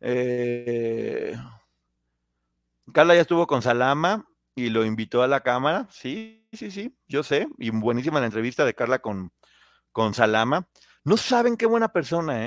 [0.00, 1.34] Eh,
[2.92, 5.88] Carla ya estuvo con Salama y lo invitó a la cámara.
[5.90, 7.48] Sí, sí, sí, yo sé.
[7.58, 9.32] Y buenísima la entrevista de Carla con,
[9.90, 10.68] con Salama.
[11.04, 12.46] No saben qué buena persona, ¿eh?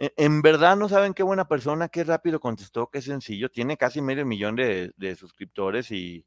[0.00, 3.50] E, en verdad no saben qué buena persona, qué rápido contestó, qué sencillo.
[3.50, 6.26] Tiene casi medio millón de, suscriptores y,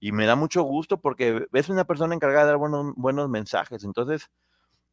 [0.00, 3.84] me da mucho gusto porque es una persona encargada de dar buenos, buenos mensajes.
[3.84, 4.30] Entonces,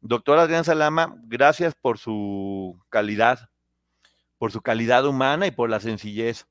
[0.00, 3.50] doctor Adrián Salama, gracias por su calidad,
[4.38, 6.46] por su calidad humana y por la sencillez.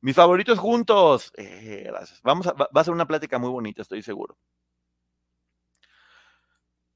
[0.00, 1.32] Mis favoritos juntos.
[1.36, 2.20] Eh, gracias.
[2.22, 4.38] Vamos a, va a ser una plática muy bonita, estoy seguro.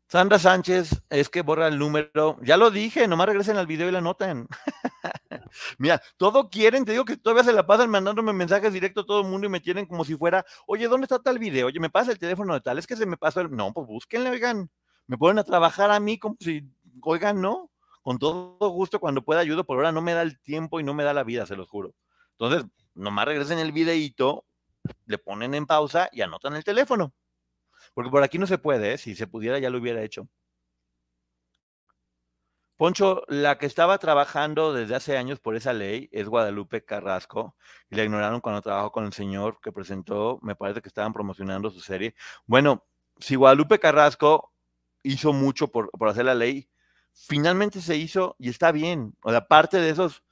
[0.08, 2.38] Sandra Sánchez, es que borra el número.
[2.42, 4.46] Ya lo dije, nomás regresen al video y la noten.
[5.78, 9.20] Mira, todo quieren, te digo que todavía se la pasan mandándome mensajes directos a todo
[9.22, 11.66] el mundo y me tienen como si fuera, oye, ¿dónde está tal video?
[11.66, 13.50] Oye, me pasa el teléfono de tal, es que se me pasó el.
[13.50, 14.70] No, pues búsquenle, oigan.
[15.08, 16.62] Me ponen a trabajar a mí como si,
[17.02, 17.70] oigan, no.
[18.02, 20.94] Con todo gusto, cuando pueda ayudo, por ahora no me da el tiempo y no
[20.94, 21.94] me da la vida, se los juro.
[22.38, 24.44] Entonces, nomás regresen el videíto,
[25.06, 27.12] le ponen en pausa y anotan el teléfono.
[27.96, 28.98] Porque por aquí no se puede, ¿eh?
[28.98, 30.28] si se pudiera ya lo hubiera hecho.
[32.76, 37.56] Poncho, la que estaba trabajando desde hace años por esa ley es Guadalupe Carrasco
[37.88, 41.70] y la ignoraron cuando trabajó con el señor que presentó, me parece que estaban promocionando
[41.70, 42.14] su serie.
[42.44, 42.84] Bueno,
[43.18, 44.52] si Guadalupe Carrasco
[45.02, 46.68] hizo mucho por, por hacer la ley,
[47.14, 49.16] finalmente se hizo y está bien.
[49.22, 50.22] O sea, parte de esos,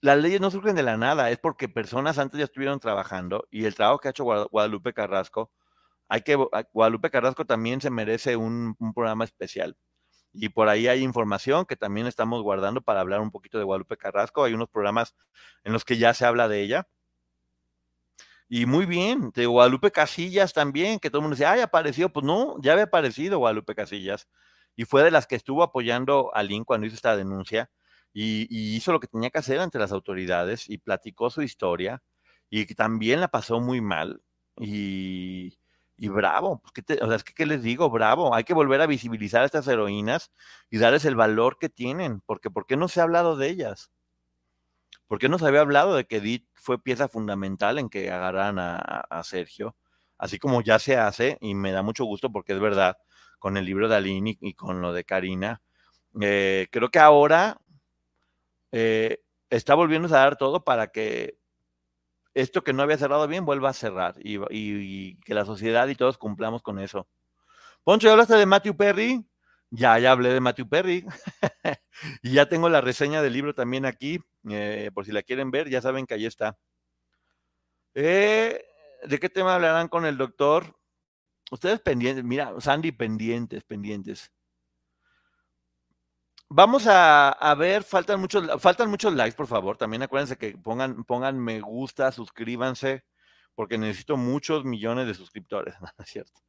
[0.00, 3.66] las leyes no surgen de la nada, es porque personas antes ya estuvieron trabajando y
[3.66, 5.52] el trabajo que ha hecho Guadalupe Carrasco
[6.14, 6.36] hay que,
[6.72, 9.76] Guadalupe Carrasco también se merece un, programa especial.
[10.32, 13.96] Y por ahí hay información que también estamos guardando para hablar un poquito de Guadalupe
[13.96, 14.44] Carrasco.
[14.44, 15.16] Hay unos programas
[15.64, 16.88] en los que ya se habla de ella.
[18.48, 22.08] Y muy bien, de Guadalupe Casillas también, que todo el mundo decía, ay, apareció.
[22.12, 24.28] Pues no, ya había aparecido Guadalupe Casillas.
[24.76, 27.70] Y fue de las que estuvo apoyando a Lynn cuando hizo esta denuncia.
[28.12, 28.46] Y,
[28.76, 32.04] hizo lo que tenía que hacer ante las autoridades y platicó su historia.
[32.50, 34.22] Y también la pasó muy mal.
[34.60, 35.58] Y,
[35.96, 37.88] y bravo, pues, ¿qué o sea, es que, ¿qué les digo?
[37.90, 40.32] Bravo, hay que volver a visibilizar a estas heroínas
[40.70, 43.92] y darles el valor que tienen, porque ¿por qué no se ha hablado de ellas?
[45.06, 48.58] ¿Por qué no se había hablado de que Edith fue pieza fundamental en que agarraran
[48.58, 49.76] a, Sergio?
[50.18, 52.96] Así como ya se hace, y me da mucho gusto porque es verdad,
[53.38, 55.62] con el libro de Aline y, con lo de Karina,
[56.20, 57.60] eh, creo que ahora
[58.72, 59.20] eh,
[59.50, 61.38] está volviendo a dar todo para que
[62.34, 66.18] esto que no había cerrado bien vuelva a cerrar y, que la sociedad y todos
[66.18, 67.08] cumplamos con eso.
[67.84, 69.24] Poncho, ¿ya hablaste de Matthew Perry?
[69.70, 71.06] Ya, ya hablé de Matthew Perry.
[72.22, 74.20] y ya tengo la reseña del libro también aquí,
[74.50, 76.56] eh, por si la quieren ver, ya saben que ahí está.
[77.94, 78.64] Eh,
[79.04, 80.76] ¿De qué tema hablarán con el doctor?
[81.50, 84.32] Ustedes pendientes, mira, Sandy, pendientes, pendientes.
[86.50, 89.76] Vamos a, ver, faltan muchos, faltan muchos likes, por favor.
[89.76, 93.04] También acuérdense que pongan, pongan me gusta, suscríbanse,
[93.54, 95.74] porque necesito muchos millones de suscriptores.
[95.80, 96.40] No, es cierto.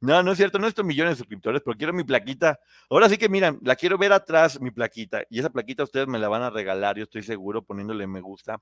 [0.00, 2.58] No, no es cierto, no necesito millones de suscriptores, pero quiero mi plaquita.
[2.90, 5.24] Ahora sí que miren, la quiero ver atrás, mi plaquita.
[5.30, 8.60] Y esa plaquita ustedes me la van a regalar, yo estoy seguro, poniéndole me gusta.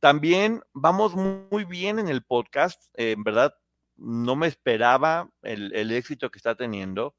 [0.00, 2.82] También vamos muy bien en el podcast.
[2.94, 3.54] En verdad,
[3.96, 7.14] no me esperaba el éxito que está teniendo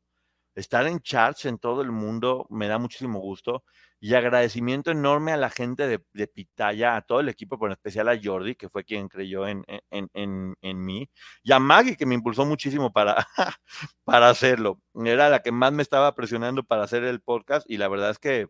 [0.55, 3.63] estar en charts en todo el mundo me da muchísimo gusto
[3.99, 8.09] y agradecimiento enorme a la gente de, Pitaya, a todo el equipo, pero en especial
[8.09, 11.07] a Jordi, que fue quien creyó en, en, mí,
[11.43, 13.27] y a Maggie, que me impulsó muchísimo para,
[14.03, 14.79] para hacerlo.
[14.95, 18.17] Era la que más me estaba presionando para hacer el podcast y la verdad es
[18.17, 18.47] que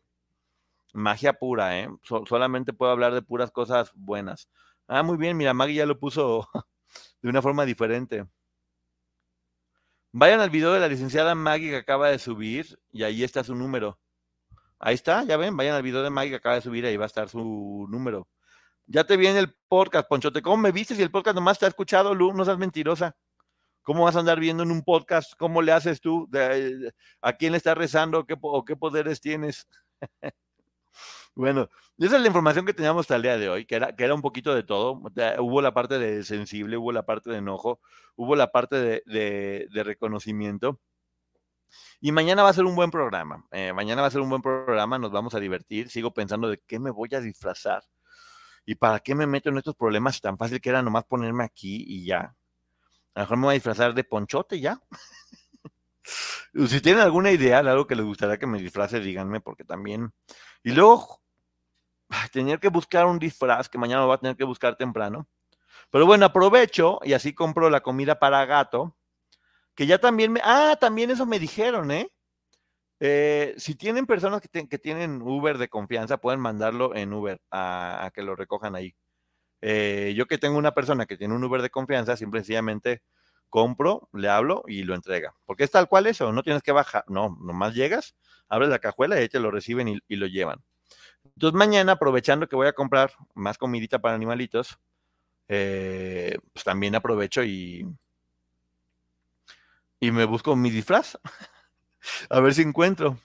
[0.94, 1.90] magia pura, ¿eh?
[2.28, 4.48] solamente puedo hablar de puras cosas buenas.
[4.88, 6.48] Ah, muy bien, mira, Maggie ya lo puso
[7.22, 8.26] de una forma diferente.
[10.14, 13.56] Vayan al video de la licenciada Maggie que acaba de subir y ahí está su
[13.56, 13.98] número.
[14.80, 17.06] Ahí está, ya ven, vayan al video de Maggie que acaba de subir, ahí va
[17.06, 18.28] a estar su número.
[18.88, 20.42] Ya te viene el podcast, Ponchote.
[20.42, 22.34] ¿Cómo me viste si el podcast nomás te ha escuchado, Lu?
[22.34, 23.16] No seas mentirosa.
[23.84, 25.34] ¿Cómo vas a andar viendo en un podcast?
[25.38, 26.30] ¿Cómo le haces tú?
[27.22, 28.26] ¿A quién le estás rezando?
[28.26, 29.68] ¿Qué, ¿O qué poderes tienes?
[31.42, 34.04] Bueno, esa es la información que teníamos hasta el día de hoy, que era, que
[34.04, 35.02] era un poquito de todo.
[35.40, 37.80] Hubo la parte de sensible, hubo la parte de enojo,
[38.16, 40.80] hubo la parte de, reconocimiento.
[42.00, 43.44] Y mañana va a ser un buen programa.
[43.50, 45.90] Eh, mañana va a ser un buen programa, nos vamos a divertir.
[45.90, 47.82] Sigo pensando de qué me voy a disfrazar
[48.64, 51.84] y para qué me meto en estos problemas tan fácil que era nomás ponerme aquí
[51.88, 52.36] y ya.
[53.16, 54.80] A lo mejor me voy a disfrazar de ponchote ya.
[56.68, 60.14] si tienen alguna idea de algo que les gustaría que me disfrace, díganme, porque también.
[60.64, 61.21] Y luego
[62.32, 65.28] tener que buscar un disfraz que mañana lo va a tener que buscar temprano.
[65.90, 68.96] Pero bueno, aprovecho y así compro la comida para gato,
[69.76, 70.42] que ya también me...
[70.44, 72.12] Ah, también eso me dijeron, ¿eh?
[73.00, 78.12] eh si tienen personas que, que, tienen Uber de confianza, pueden mandarlo en Uber a,
[78.14, 78.96] que lo recojan ahí.
[79.62, 83.04] Eh, yo que tengo una persona que tiene un Uber de confianza, simplemente
[83.50, 85.36] compro, le hablo y lo entrega.
[85.46, 88.16] Porque es tal cual eso, no tienes que bajar, no, nomás llegas,
[88.50, 90.64] abres la cajuela y ahí te lo reciben y lo llevan.
[91.42, 94.78] Entonces mañana, aprovechando que voy a comprar más comidita para animalitos,
[95.48, 97.84] eh, pues también aprovecho y,
[100.00, 101.18] y me busco mi disfraz.
[102.30, 103.18] a ver si encuentro.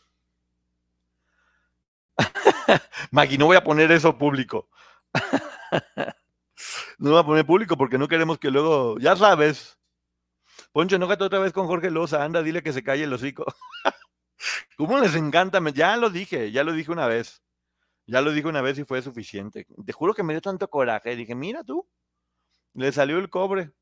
[3.10, 4.70] Maggie, no voy a poner eso público.
[6.96, 9.78] no voy a poner público porque no queremos que luego, ya sabes.
[10.72, 13.44] Poncho, no otra vez con Jorge Loza, anda, dile que se calle el hocico.
[14.78, 15.60] ¿Cómo les encanta?
[15.74, 17.42] Ya lo dije, ya lo dije una vez.
[18.06, 19.66] Ya lo dije una vez y fue suficiente.
[19.84, 21.16] Te juro que me dio tanto coraje.
[21.16, 21.86] Dije, mira tú,
[22.74, 23.72] le salió el cobre.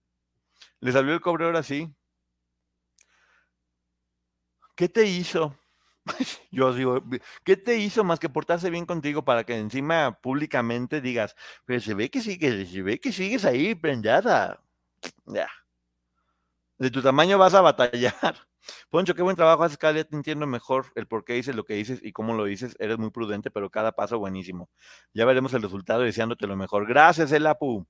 [0.81, 1.95] Le salió el cobre ahora sí.
[4.77, 5.57] ¿Qué te hizo?
[6.51, 7.03] Yo digo,
[7.45, 11.95] ¿qué te hizo más que portarse bien contigo para que encima públicamente digas, pero se
[11.95, 14.61] ve que sigues, se ve que sigues ahí prendada?
[15.27, 15.49] Ya.
[16.79, 18.47] De tu tamaño vas a batallar.
[18.91, 21.65] Poncho, qué buen trabajo haces, cada día te entiendo mejor el por qué dices lo
[21.65, 22.77] que dices y cómo lo dices.
[22.79, 24.69] Eres muy prudente, pero cada paso buenísimo.
[25.12, 26.87] Ya veremos el resultado deseándote lo mejor.
[26.87, 27.87] Gracias, Elapu.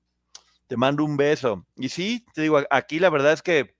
[0.67, 1.65] Te mando un beso.
[1.75, 3.75] Y sí, te digo, aquí la verdad es que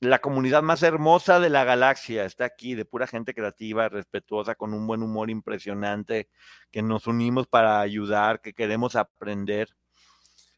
[0.00, 4.74] la comunidad más hermosa de la galaxia está aquí, de pura gente creativa, respetuosa, con
[4.74, 6.28] un buen humor impresionante,
[6.70, 9.68] que nos unimos para ayudar, que queremos aprender.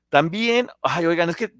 [0.08, 1.52] También, ay, oigan, es que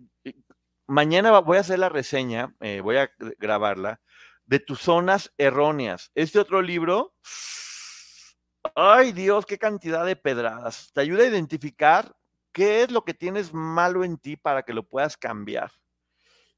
[0.86, 4.00] mañana voy a hacer la reseña, eh, voy a grabarla,
[4.44, 6.10] de tus zonas erróneas.
[6.14, 7.14] Este otro libro,
[8.74, 10.90] ay Dios, qué cantidad de pedradas.
[10.92, 12.16] Te ayuda a identificar
[12.52, 15.72] qué es lo que tienes malo en ti para que lo puedas cambiar.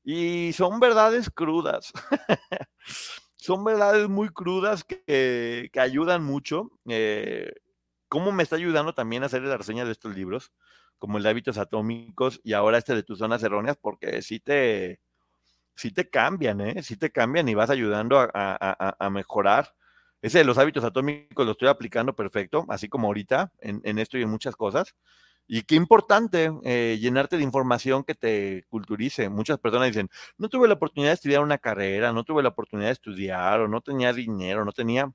[0.05, 1.93] Y son verdades crudas.
[3.37, 6.71] son verdades muy crudas que, ayudan mucho.
[6.89, 7.53] Eh,
[8.09, 10.53] ¿Cómo me está ayudando también a hacer la reseña de estos libros?
[10.99, 15.01] Como el de hábitos atómicos y ahora este de tus zonas erróneas, porque sí te,
[15.79, 16.83] sí te cambian, ¿eh?
[16.83, 19.75] Sí te cambian y vas ayudando a, mejorar.
[20.21, 24.23] Ese de los hábitos atómicos lo estoy aplicando perfecto, así como ahorita, en, esto y
[24.23, 24.97] en muchas cosas.
[25.47, 29.29] Y qué importante eh, llenarte de información que te culturice.
[29.31, 32.89] Muchas personas dicen, no tuve la oportunidad de estudiar una carrera, no tuve la oportunidad
[32.89, 35.11] de estudiar, o no tenía dinero, no tenía...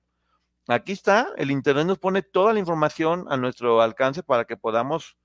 [0.69, 5.17] Aquí está, el Internet nos pone toda la información a nuestro alcance para que podamos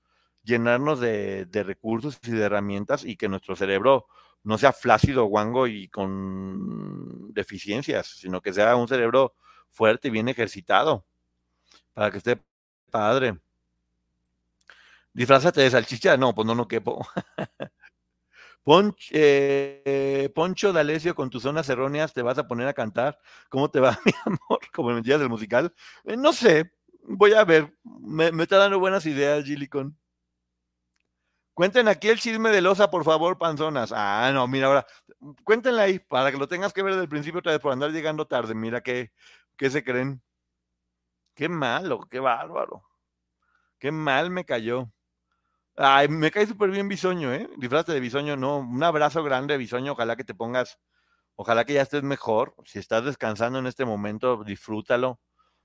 [0.43, 4.07] llenarnos de, recursos y de herramientas y que nuestro cerebro
[4.43, 9.35] no sea flácido, guango y con deficiencias, sino que sea un cerebro
[9.69, 11.05] fuerte y bien ejercitado
[11.93, 12.41] para que esté
[12.89, 13.37] padre.
[15.13, 17.05] Disfrázate de salchicha, no, pues no, no quepo.
[18.63, 23.19] Poncho, eh, Poncho D'Alessio, con tus zonas erróneas te vas a poner a cantar.
[23.49, 24.59] ¿Cómo te va, mi amor?
[24.73, 25.73] Como me del musical.
[26.03, 26.71] Eh, no sé,
[27.03, 27.73] voy a ver.
[27.83, 29.97] Me, me, está dando buenas ideas, Gilicon.
[31.59, 33.91] Cuenten aquí el chisme de Loza, por favor, panzonas.
[33.93, 34.87] Ah, no, mira, ahora,
[35.43, 37.91] cuéntenla ahí, para que lo tengas que ver desde el principio otra vez por andar
[37.91, 38.55] llegando tarde.
[38.55, 39.11] Mira qué,
[39.57, 40.21] qué se creen.
[41.35, 42.83] Qué malo, qué bárbaro.
[43.77, 44.89] Qué mal me cayó.
[45.75, 47.49] Ay, me cae súper bien Bisoño, ¿eh?
[47.57, 48.59] Disfrazate de Bisoño, no.
[48.59, 49.91] Un abrazo grande, Bisoño.
[49.91, 50.79] Ojalá que te pongas,
[51.35, 52.55] ojalá que ya estés mejor.
[52.63, 55.19] Si estás descansando en este momento, disfrútalo.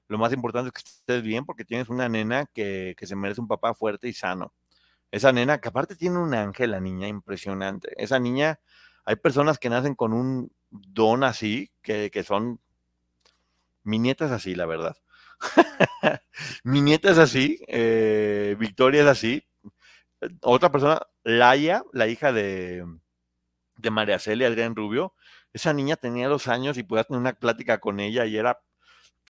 [0.09, 3.40] Lo más importante es que estés bien porque tienes una nena que, que se merece
[3.40, 4.53] un papá fuerte y sano.
[5.15, 7.93] Esa nena, que aparte tiene un ángel, la niña, impresionante.
[8.03, 8.59] Esa niña,
[9.05, 12.59] hay personas que nacen con un don así, que, son,
[13.85, 14.97] mi nieta es así, la verdad.
[16.65, 19.47] mi nieta es así, eh, Victoria es así.
[20.43, 22.85] Otra persona, Laia, la hija de,
[23.77, 25.15] de María Celia Adrián Rubio,
[25.53, 28.59] esa niña tenía dos años y podía tener una plática con ella y era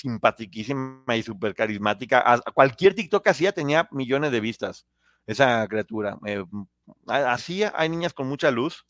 [0.00, 2.22] simpatiquísima y súper carismática.
[2.24, 4.86] A, cualquier TikTok que hacía tenía millones de vistas,
[5.26, 6.18] esa criatura.
[6.26, 6.44] Eh,
[7.06, 8.86] así hay niñas con mucha luz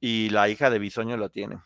[0.00, 1.58] y la hija de Bisoño lo tiene.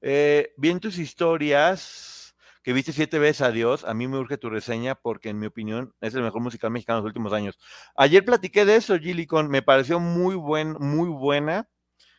[0.00, 4.50] Eh, bien tus historias, que viste siete veces a Dios, a mí me urge tu
[4.50, 7.58] reseña porque en mi opinión es el mejor musical mexicano de los últimos años.
[7.96, 11.68] Ayer platiqué de eso, Gillicon, me pareció muy buen, muy buena.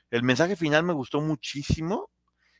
[0.10, 2.10] El mensaje final me gustó muchísimo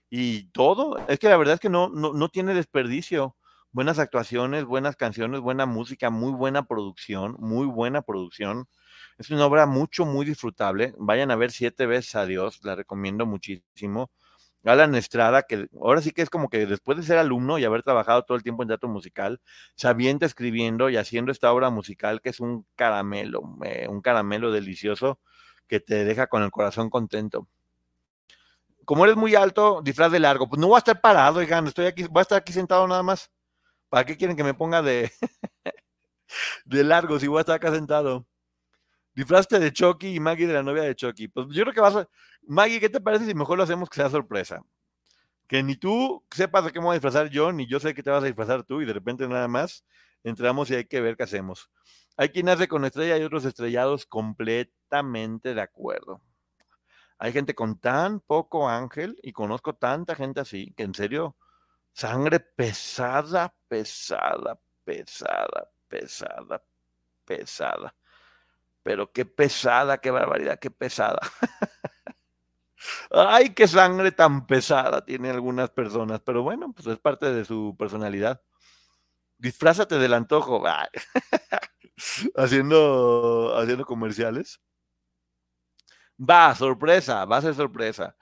[0.10, 0.98] y todo.
[1.08, 3.36] Es que la verdad es que no, no, tiene desperdicio.
[3.72, 8.68] Buenas actuaciones, buenas canciones, buena música, muy buena producción, muy buena producción.
[9.18, 10.94] Es una obra mucho, muy disfrutable.
[10.98, 14.12] Vayan a ver siete veces a Dios, la recomiendo muchísimo.
[14.64, 17.84] Alan Estrada, que ahora sí que es como que después de ser alumno y haber
[17.84, 19.40] trabajado todo el tiempo en teatro musical,
[19.76, 24.52] se avienta escribiendo y haciendo esta obra musical que es un caramelo, eh, un caramelo
[24.52, 25.20] delicioso
[25.68, 27.48] que te deja con el corazón contento
[28.86, 30.48] como eres muy alto, disfraz de largo.
[30.48, 33.04] Pues no voy a estar parado, oigan, estoy aquí, voy a estar aquí sentado nada
[33.04, 33.32] más.
[33.90, 35.12] ¿Para qué quieren que me ponga de,
[36.66, 38.26] de largo si voy a estar acá sentado?
[39.14, 41.30] Disfraste de Chucky y Maggie de la novia de Chucky.
[41.30, 42.10] Pues yo creo que vas a...
[42.44, 44.62] Maggie, ¿qué te parece si mejor lo hacemos que sea sorpresa?
[45.48, 48.04] Que ni tú sepas de qué me voy a disfrazar yo, ni yo sé qué
[48.04, 49.86] te vas a disfrazar tú, y de repente nada más
[50.24, 51.70] entramos y hay que ver qué hacemos.
[52.18, 56.22] Hay quien hace con estrella y otros estrellados completamente de acuerdo.
[57.18, 61.38] Hay gente con tan poco ángel y conozco tanta gente así que en serio,
[61.94, 66.64] sangre pesada, pesada, pesada, pesada,
[67.26, 67.96] pesada.
[68.84, 71.20] Pero qué pesada, qué barbaridad, qué pesada.
[73.12, 77.76] Ay, qué sangre tan pesada tiene algunas personas, pero bueno, pues es parte de su
[77.78, 78.42] personalidad.
[79.38, 80.64] Disfrázate del antojo,
[82.36, 84.62] haciendo, haciendo comerciales.
[86.18, 88.16] Va, sorpresa, va a ser sorpresa.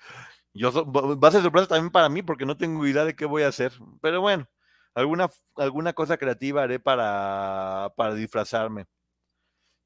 [0.53, 3.43] Yo va a ser sorpresa también para mí porque no tengo idea de qué voy
[3.43, 3.73] a hacer.
[4.01, 4.47] Pero bueno,
[4.95, 8.85] alguna, alguna cosa creativa haré para, para disfrazarme.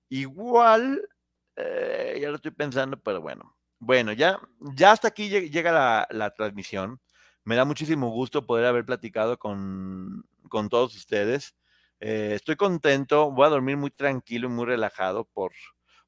[0.10, 1.08] Igual,
[1.56, 3.56] eh, ya lo estoy pensando, pero bueno.
[3.80, 7.00] Bueno, ya, ya hasta aquí llega la, transmisión.
[7.44, 11.56] Me da muchísimo gusto poder haber platicado con, con todos ustedes.
[12.00, 15.52] Eh, estoy contento, voy a dormir muy tranquilo y muy relajado por,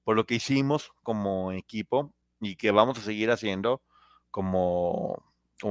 [0.10, 3.84] por lo que hicimos como equipo y que vamos a seguir haciendo
[4.32, 5.24] como,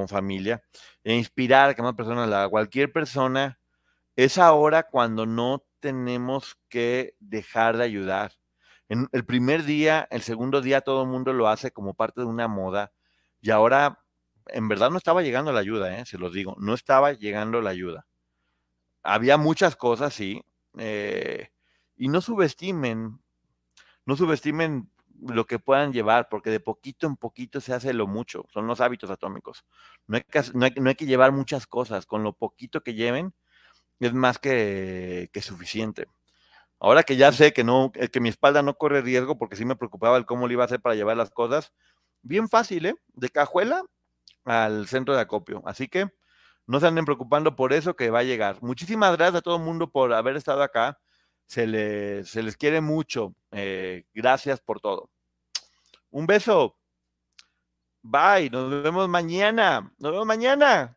[0.06, 0.62] familia,
[1.02, 3.58] e inspirar a que más personas cualquier persona,
[4.14, 8.34] es ahora cuando no tenemos que dejar de ayudar.
[8.88, 12.28] En el primer día, el segundo día, todo el mundo lo hace como parte de
[12.28, 12.92] una moda
[13.40, 14.04] y ahora
[14.46, 16.06] en verdad no estaba llegando la ayuda, ¿eh?
[16.06, 18.06] se los digo, no estaba llegando la ayuda.
[19.02, 20.44] Había muchas cosas, sí,
[20.78, 21.50] eh,
[21.96, 23.18] y no subestimen
[24.08, 24.90] no subestimen
[25.20, 28.80] lo que puedan llevar, porque de poquito en poquito se hace lo mucho, son los
[28.80, 29.66] hábitos atómicos.
[30.06, 33.34] No hay que, llevar muchas cosas, con lo poquito que lleven
[34.00, 36.06] es más que, suficiente.
[36.80, 39.66] Ahora que ya sé que no, eh, que mi espalda no corre riesgo, porque sí
[39.66, 41.74] me preocupaba el cómo le iba a hacer para llevar las cosas,
[42.22, 42.94] bien fácil, ¿eh?
[43.08, 43.82] De cajuela
[44.46, 45.60] al centro de acopio.
[45.66, 46.10] Así que
[46.66, 48.56] no se anden preocupando por eso que va a llegar.
[48.62, 50.98] Muchísimas gracias a todo el mundo por haber estado acá
[51.48, 53.34] se les, se les quiere mucho.
[53.50, 55.10] Eh, gracias por todo.
[56.10, 56.76] Un beso.
[58.02, 58.50] Bye.
[58.50, 59.92] Nos vemos mañana.
[59.98, 60.96] Nos vemos mañana.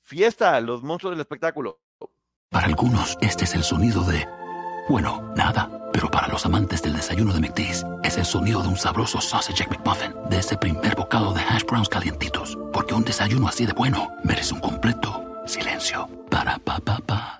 [0.00, 1.78] Fiesta, los monstruos del espectáculo.
[2.48, 4.26] Para algunos, este es el sonido de.
[4.88, 5.70] Bueno, nada.
[5.92, 9.68] Pero para los amantes del desayuno de McDee's, es el sonido de un sabroso sausage
[9.68, 12.56] McMuffin, de ese primer bocado de hash browns calientitos.
[12.72, 16.08] Porque un desayuno así de bueno merece un completo silencio.
[16.30, 17.39] Para pa pa pa.